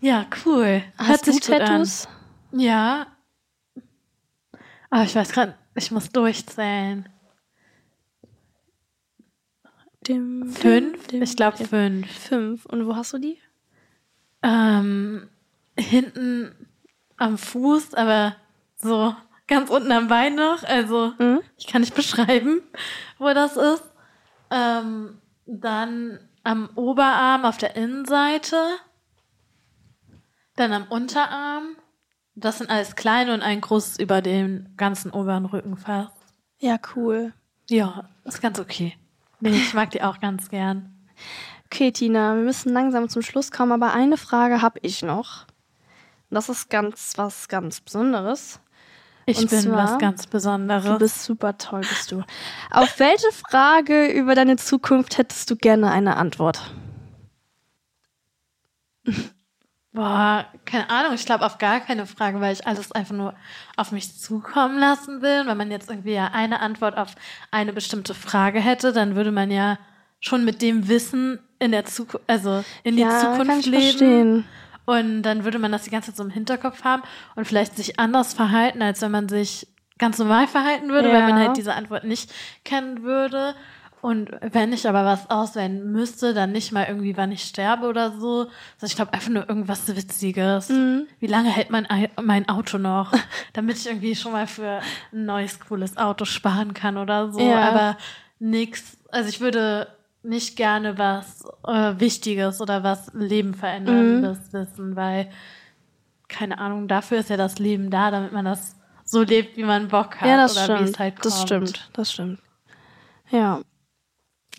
Ja, 0.02 0.26
cool. 0.46 0.82
Hast 0.98 1.28
du 1.28 1.38
Tattoos? 1.38 2.08
Ja. 2.52 3.08
Aber 4.90 5.04
ich 5.04 5.16
weiß 5.16 5.32
gerade, 5.32 5.56
ich 5.76 5.92
muss 5.92 6.10
durchzählen 6.10 7.10
dem. 10.10 10.50
Fünf? 10.50 11.08
Dem, 11.08 11.22
ich 11.22 11.36
glaube 11.36 11.58
fünf. 11.58 12.12
Fünf. 12.12 12.66
Und 12.66 12.88
wo 12.88 12.96
hast 12.96 13.14
du 13.14 13.18
die? 13.18 13.38
Ähm, 14.42 15.30
hinten 15.78 16.68
am 17.18 17.38
Fuß, 17.38 17.94
aber 17.94 18.36
so 18.78 19.16
ganz 19.48 19.70
unten 19.70 19.92
am 19.92 20.08
Bein 20.08 20.36
noch. 20.36 20.64
Also, 20.64 21.14
mhm. 21.18 21.42
ich 21.58 21.68
kann 21.68 21.82
nicht 21.82 21.96
beschreiben, 21.96 22.62
wo 23.18 23.34
das 23.34 23.56
ist. 23.56 23.84
Ähm, 24.52 25.22
dann 25.46 26.20
am 26.44 26.70
Oberarm 26.76 27.46
auf 27.46 27.58
der 27.58 27.76
Innenseite, 27.76 28.58
dann 30.56 30.74
am 30.74 30.88
Unterarm. 30.88 31.76
Das 32.36 32.60
sind 32.60 32.70
alles 32.70 32.96
kleine 32.96 33.34
und 33.34 33.42
ein 33.42 33.62
großes 33.62 34.00
über 34.00 34.22
den 34.22 34.74
ganzen 34.78 35.12
oberen 35.12 35.46
Rücken 35.46 35.76
fast. 35.78 36.16
Ja, 36.60 36.78
cool. 36.96 37.34
Ja, 37.70 38.10
ist 38.24 38.42
ganz 38.42 38.60
okay. 38.60 38.96
Nee, 39.42 39.52
ich 39.52 39.74
mag 39.74 39.92
die 39.92 40.02
auch 40.02 40.20
ganz 40.20 40.50
gern. 40.50 40.94
Okay, 41.66 41.92
Tina, 41.92 42.36
wir 42.36 42.44
müssen 42.44 42.74
langsam 42.74 43.10
zum 43.10 43.22
Schluss 43.22 43.52
kommen, 43.52 43.72
aber 43.72 43.94
eine 43.94 44.18
Frage 44.18 44.62
habe 44.62 44.80
ich 44.82 45.02
noch. 45.04 45.46
Das 46.30 46.50
ist 46.50 46.70
ganz 46.70 47.14
was 47.18 47.48
ganz 47.48 47.80
Besonderes. 47.82 48.60
Ich 49.26 49.38
Und 49.40 49.50
bin 49.52 49.60
zwar- 49.62 49.78
was 49.94 49.98
ganz 50.00 50.26
Besonderes. 50.28 50.86
Du 50.86 50.98
bist 50.98 51.24
super 51.24 51.58
toll, 51.58 51.82
bist 51.82 52.12
du. 52.12 52.24
Auf 52.72 53.00
welche 53.00 53.32
Frage 53.32 54.08
über 54.12 54.34
deine 54.36 54.58
Zukunft 54.58 55.18
hättest 55.18 55.50
du 55.52 55.56
gerne 55.56 55.92
eine 55.92 56.18
Antwort? 56.18 56.74
Boah, 59.92 60.46
keine 60.66 60.88
Ahnung, 60.92 61.14
ich 61.16 61.26
glaube 61.26 61.46
auf 61.46 61.58
gar 61.58 61.80
keine 61.80 62.06
Frage, 62.06 62.40
weil 62.42 62.54
ich 62.54 62.68
alles 62.68 62.92
einfach 62.92 63.16
nur 63.16 63.34
auf 63.76 63.92
mich 63.92 64.20
zukommen 64.20 64.78
lassen 64.78 65.22
will. 65.24 65.42
Und 65.42 65.48
wenn 65.48 65.58
man 65.58 65.72
jetzt 65.72 65.90
irgendwie 65.90 66.14
ja 66.14 66.30
eine 66.32 66.60
Antwort 66.60 66.96
auf 66.96 67.16
eine 67.50 67.74
bestimmte 67.74 68.14
Frage 68.14 68.60
hätte, 68.60 68.94
dann 68.94 69.16
würde 69.16 69.32
man 69.32 69.50
ja 69.50 69.80
schon 70.20 70.46
mit 70.46 70.62
dem 70.62 70.88
Wissen 70.90 71.40
in 71.58 71.72
der 71.72 71.86
Zukunft, 71.86 72.24
also 72.30 72.64
in 72.84 72.98
die 72.98 73.02
ja, 73.02 73.20
Zukunft 73.20 73.48
kann 73.48 73.60
ich 73.60 73.66
leben. 73.66 73.82
verstehen. 73.84 74.46
Und 74.86 75.24
dann 75.24 75.44
würde 75.44 75.60
man 75.60 75.72
das 75.72 75.84
die 75.84 75.90
ganze 75.92 76.12
Zeit 76.12 76.18
so 76.18 76.24
im 76.24 76.30
Hinterkopf 76.30 76.84
haben 76.84 77.02
und 77.36 77.46
vielleicht 77.46 77.76
sich 77.76 78.00
anders 78.00 78.34
verhalten, 78.34 78.82
als 78.82 79.02
wenn 79.02 79.12
man 79.12 79.28
sich 79.30 79.68
ganz 79.98 80.18
normal 80.18 80.48
verhalten 80.48 80.90
würde, 80.90 81.12
weil 81.12 81.22
man 81.24 81.38
Ja. 81.38 81.48
halt 81.48 81.58
diese 81.58 81.74
Antwort 81.74 82.04
nicht 82.06 82.32
kennen 82.64 83.04
würde. 83.04 83.56
Und 84.02 84.32
wenn 84.42 84.72
ich 84.72 84.88
aber 84.88 85.04
was 85.04 85.30
auswählen 85.30 85.92
müsste, 85.92 86.34
dann 86.34 86.54
nicht 86.54 86.72
mal 86.72 86.86
irgendwie, 86.88 87.18
wann 87.18 87.32
ich 87.34 87.44
sterbe 87.44 87.88
oder 87.88 88.12
so. 88.12 88.48
Also 88.76 88.86
ich 88.86 88.96
glaube 88.96 89.14
einfach 89.14 89.30
nur 89.30 89.48
irgendwas 89.50 89.94
Witziges. 89.94 90.70
Mhm. 90.70 91.08
Wie 91.20 91.28
lange 91.28 91.50
hält 91.50 91.70
mein, 91.70 91.90
Ei- 91.90 92.10
mein 92.22 92.48
Auto 92.48 92.78
noch? 92.78 93.12
Damit 93.54 93.78
ich 93.78 93.88
irgendwie 93.88 94.16
schon 94.16 94.32
mal 94.32 94.48
für 94.48 94.80
ein 95.12 95.26
neues, 95.26 95.60
cooles 95.60 95.98
Auto 95.98 96.24
sparen 96.24 96.74
kann 96.74 96.98
oder 96.98 97.32
so. 97.32 97.42
Ja. 97.42 97.68
Aber 97.70 97.98
nix. 98.40 98.98
Also 99.12 99.28
ich 99.30 99.42
würde 99.42 99.88
nicht 100.24 100.56
gerne 100.56 100.98
was 100.98 101.44
äh, 101.68 102.00
Wichtiges 102.00 102.62
oder 102.62 102.84
was 102.84 103.12
Leben 103.14 103.54
veränderndes 103.54 104.52
wissen, 104.54 104.96
weil, 104.96 105.30
keine 106.28 106.58
Ahnung, 106.58 106.88
dafür 106.88 107.20
ist 107.20 107.30
ja 107.30 107.38
das 107.38 107.60
Leben 107.60 107.90
da, 107.90 108.12
damit 108.12 108.32
man 108.32 108.46
das 108.46 108.76
so 109.04 109.24
lebt, 109.24 109.58
wie 109.58 109.64
man 109.64 109.88
Bock 109.88 110.22
hat. 110.22 110.28
Ja, 110.30 110.38
das 110.38 110.54
oder 110.56 110.76
wie 110.76 110.78
stimmt. 110.78 110.90
es 110.90 111.00
halt 111.00 111.16
kommt. 111.16 111.26
das 111.26 111.42
stimmt. 111.42 111.90
Das 111.94 112.12
stimmt. 112.14 112.40
Ja. 113.32 113.62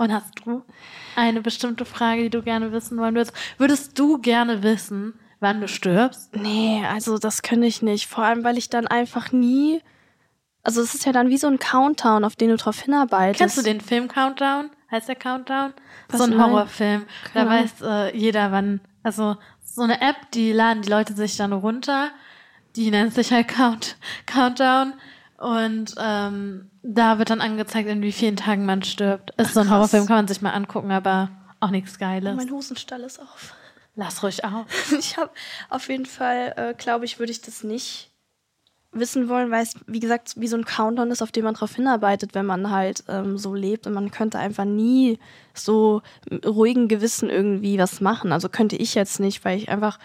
Und 0.01 0.15
hast 0.15 0.33
du 0.47 0.63
eine 1.15 1.43
bestimmte 1.43 1.85
Frage, 1.85 2.23
die 2.23 2.31
du 2.31 2.41
gerne 2.41 2.73
wissen 2.73 2.97
wollen 2.97 3.15
würdest? 3.15 3.35
Würdest 3.59 3.99
du 3.99 4.17
gerne 4.17 4.63
wissen, 4.63 5.13
wann 5.41 5.61
du 5.61 5.69
stirbst? 5.69 6.35
Nee, 6.35 6.83
also 6.91 7.19
das 7.19 7.43
könnte 7.43 7.67
ich 7.67 7.83
nicht. 7.83 8.07
Vor 8.07 8.25
allem, 8.25 8.43
weil 8.43 8.57
ich 8.57 8.71
dann 8.71 8.87
einfach 8.87 9.31
nie. 9.31 9.83
Also 10.63 10.81
es 10.81 10.95
ist 10.95 11.05
ja 11.05 11.13
dann 11.13 11.29
wie 11.29 11.37
so 11.37 11.49
ein 11.49 11.59
Countdown, 11.59 12.25
auf 12.25 12.35
den 12.35 12.49
du 12.49 12.57
drauf 12.57 12.81
hinarbeitest. 12.81 13.41
Kennst 13.41 13.59
du 13.59 13.63
den 13.63 13.83
Film 13.83 14.09
Countdown? 14.09 14.71
Heißt 14.91 15.07
der 15.07 15.17
Countdown? 15.17 15.75
Was 16.09 16.17
so 16.17 16.25
ein 16.25 16.31
nein? 16.31 16.51
Horrorfilm. 16.51 17.05
Da 17.35 17.41
Keine 17.41 17.51
Ahnung. 17.51 17.65
weiß 17.65 17.73
äh, 17.83 18.17
jeder, 18.17 18.53
wann. 18.53 18.81
Also 19.03 19.37
so 19.63 19.83
eine 19.83 20.01
App, 20.01 20.31
die 20.33 20.53
laden 20.53 20.81
die 20.81 20.89
Leute 20.89 21.13
sich 21.13 21.37
dann 21.37 21.53
runter. 21.53 22.09
Die 22.75 22.91
nennt 22.91 23.13
sich 23.13 23.35
halt 23.35 23.49
Count, 23.49 23.99
Countdown. 24.25 24.95
Und 25.41 25.95
ähm, 25.97 26.71
da 26.83 27.19
wird 27.19 27.31
dann 27.31 27.41
angezeigt, 27.41 27.89
in 27.89 28.03
wie 28.03 28.13
vielen 28.13 28.37
Tagen 28.37 28.67
man 28.67 28.83
stirbt. 28.83 29.31
Ist 29.39 29.55
so 29.55 29.61
ein 29.61 29.67
krass. 29.67 29.75
Horrorfilm, 29.75 30.07
kann 30.07 30.17
man 30.17 30.29
sich 30.29 30.43
mal 30.43 30.51
angucken, 30.51 30.91
aber 30.91 31.31
auch 31.61 31.71
nichts 31.71 31.99
Geiles. 31.99 32.37
Mein 32.37 32.51
Hosenstall 32.51 33.01
ist 33.01 33.21
auf. 33.21 33.55
Lass 33.95 34.23
ruhig 34.23 34.45
auf. 34.45 34.67
Ich 34.99 35.17
habe 35.17 35.31
auf 35.71 35.89
jeden 35.89 36.05
Fall, 36.05 36.53
äh, 36.57 36.75
glaube 36.75 37.07
ich, 37.07 37.19
würde 37.19 37.33
ich 37.33 37.41
das 37.41 37.65
nicht 37.65 38.11
wissen 38.93 39.31
wollen, 39.31 39.51
weil 39.51 39.63
es, 39.63 39.75
wie 39.87 40.01
gesagt, 40.01 40.35
wie 40.37 40.47
so 40.47 40.59
ein 40.59 40.67
Countdown 40.67 41.11
ist, 41.11 41.23
auf 41.23 41.33
den 41.33 41.45
man 41.45 41.55
drauf 41.55 41.75
hinarbeitet, 41.75 42.35
wenn 42.35 42.45
man 42.45 42.71
halt 42.71 43.05
ähm, 43.09 43.39
so 43.39 43.55
lebt 43.55 43.87
und 43.87 43.95
man 43.95 44.11
könnte 44.11 44.39
einfach 44.39 44.67
nie 44.67 45.19
so 45.55 46.03
ruhigen 46.45 46.89
Gewissen 46.89 47.31
irgendwie 47.31 47.79
was 47.79 48.03
machen. 48.03 48.33
Also 48.33 48.51
könnte 48.51 48.77
ich 48.77 48.95
jetzt 48.95 49.21
nicht, 49.21 49.43
weil 49.47 49.57
ich 49.57 49.71
einfach 49.71 49.99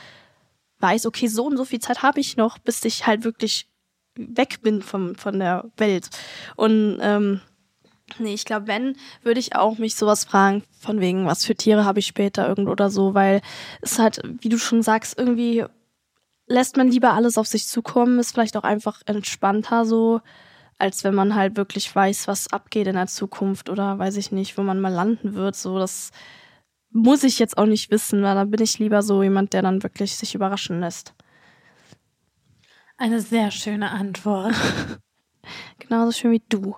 weiß, 0.79 1.07
okay, 1.07 1.27
so 1.27 1.45
und 1.45 1.57
so 1.57 1.65
viel 1.65 1.79
Zeit 1.79 2.03
habe 2.03 2.21
ich 2.21 2.37
noch, 2.37 2.57
bis 2.57 2.85
ich 2.85 3.05
halt 3.05 3.25
wirklich 3.25 3.67
weg 4.15 4.61
bin 4.61 4.81
vom, 4.81 5.15
von 5.15 5.39
der 5.39 5.65
Welt. 5.77 6.09
Und 6.55 6.99
ähm, 7.01 7.41
Nee, 8.19 8.35
ich 8.35 8.45
glaube, 8.45 8.67
wenn, 8.67 8.95
würde 9.23 9.39
ich 9.39 9.55
auch 9.55 9.79
mich 9.79 9.95
sowas 9.95 10.25
fragen, 10.25 10.63
von 10.79 10.99
wegen, 10.99 11.25
was 11.25 11.43
für 11.43 11.55
Tiere 11.55 11.85
habe 11.85 11.99
ich 11.99 12.05
später 12.05 12.47
irgendwo 12.47 12.71
oder 12.71 12.89
so, 12.89 13.15
weil 13.15 13.41
es 13.81 13.97
halt, 13.97 14.21
wie 14.41 14.49
du 14.49 14.59
schon 14.59 14.83
sagst, 14.83 15.17
irgendwie 15.17 15.65
lässt 16.47 16.77
man 16.77 16.89
lieber 16.89 17.13
alles 17.13 17.37
auf 17.37 17.47
sich 17.47 17.67
zukommen, 17.67 18.19
ist 18.19 18.31
vielleicht 18.31 18.57
auch 18.57 18.63
einfach 18.63 19.01
entspannter 19.05 19.85
so, 19.85 20.21
als 20.77 21.03
wenn 21.03 21.15
man 21.15 21.35
halt 21.35 21.57
wirklich 21.57 21.93
weiß, 21.93 22.27
was 22.27 22.51
abgeht 22.51 22.87
in 22.87 22.95
der 22.95 23.07
Zukunft 23.07 23.69
oder 23.69 23.97
weiß 23.97 24.17
ich 24.17 24.31
nicht, 24.31 24.57
wo 24.57 24.61
man 24.61 24.79
mal 24.79 24.93
landen 24.93 25.33
wird. 25.33 25.55
So, 25.55 25.79
das 25.79 26.11
muss 26.91 27.23
ich 27.23 27.39
jetzt 27.39 27.57
auch 27.57 27.65
nicht 27.65 27.91
wissen, 27.91 28.21
weil 28.21 28.35
da 28.35 28.45
bin 28.45 28.61
ich 28.61 28.79
lieber 28.79 29.01
so 29.01 29.23
jemand, 29.23 29.53
der 29.53 29.63
dann 29.63 29.83
wirklich 29.83 30.15
sich 30.15 30.35
überraschen 30.35 30.79
lässt. 30.79 31.13
Eine 32.97 33.19
sehr 33.19 33.51
schöne 33.51 33.91
Antwort. 33.91 34.53
Genauso 35.79 36.11
schön 36.11 36.31
wie 36.31 36.43
du. 36.47 36.75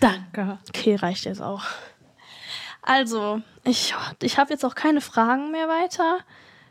Danke. 0.00 0.58
Okay, 0.68 0.96
reicht 0.96 1.24
jetzt 1.24 1.40
auch. 1.40 1.62
Also, 2.82 3.40
ich, 3.62 3.94
ich 4.20 4.38
habe 4.38 4.50
jetzt 4.50 4.64
auch 4.64 4.74
keine 4.74 5.00
Fragen 5.00 5.52
mehr 5.52 5.68
weiter. 5.68 6.18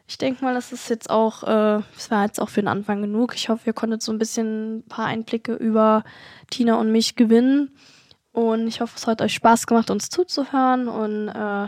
Ich 0.07 0.17
denke 0.17 0.43
mal, 0.43 0.53
das 0.53 0.73
ist 0.73 0.89
jetzt 0.89 1.09
auch, 1.09 1.43
äh, 1.43 1.81
das 1.93 2.11
war 2.11 2.25
jetzt 2.25 2.41
auch 2.41 2.49
für 2.49 2.61
den 2.61 2.67
Anfang 2.67 3.01
genug. 3.01 3.33
Ich 3.33 3.47
hoffe, 3.47 3.63
ihr 3.67 3.73
konntet 3.73 4.01
so 4.01 4.11
ein 4.11 4.19
bisschen 4.19 4.79
ein 4.79 4.87
paar 4.87 5.05
Einblicke 5.05 5.53
über 5.53 6.03
Tina 6.49 6.75
und 6.75 6.91
mich 6.91 7.15
gewinnen. 7.15 7.73
Und 8.33 8.67
ich 8.67 8.81
hoffe, 8.81 8.97
es 8.97 9.07
hat 9.07 9.21
euch 9.21 9.33
Spaß 9.33 9.67
gemacht, 9.67 9.89
uns 9.89 10.09
zuzuhören. 10.09 10.89
Und 10.89 11.29
äh, 11.29 11.67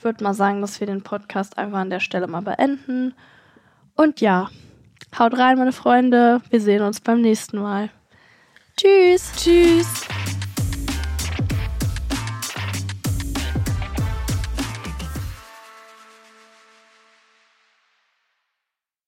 würde 0.00 0.24
mal 0.24 0.32
sagen, 0.32 0.62
dass 0.62 0.80
wir 0.80 0.86
den 0.86 1.02
Podcast 1.02 1.58
einfach 1.58 1.78
an 1.78 1.90
der 1.90 2.00
Stelle 2.00 2.26
mal 2.26 2.40
beenden. 2.40 3.14
Und 3.94 4.22
ja, 4.22 4.48
haut 5.18 5.36
rein, 5.36 5.58
meine 5.58 5.72
Freunde. 5.72 6.40
Wir 6.50 6.60
sehen 6.60 6.82
uns 6.82 7.00
beim 7.00 7.20
nächsten 7.20 7.58
Mal. 7.58 7.90
Tschüss. 8.76 9.32
Tschüss. 9.36 10.06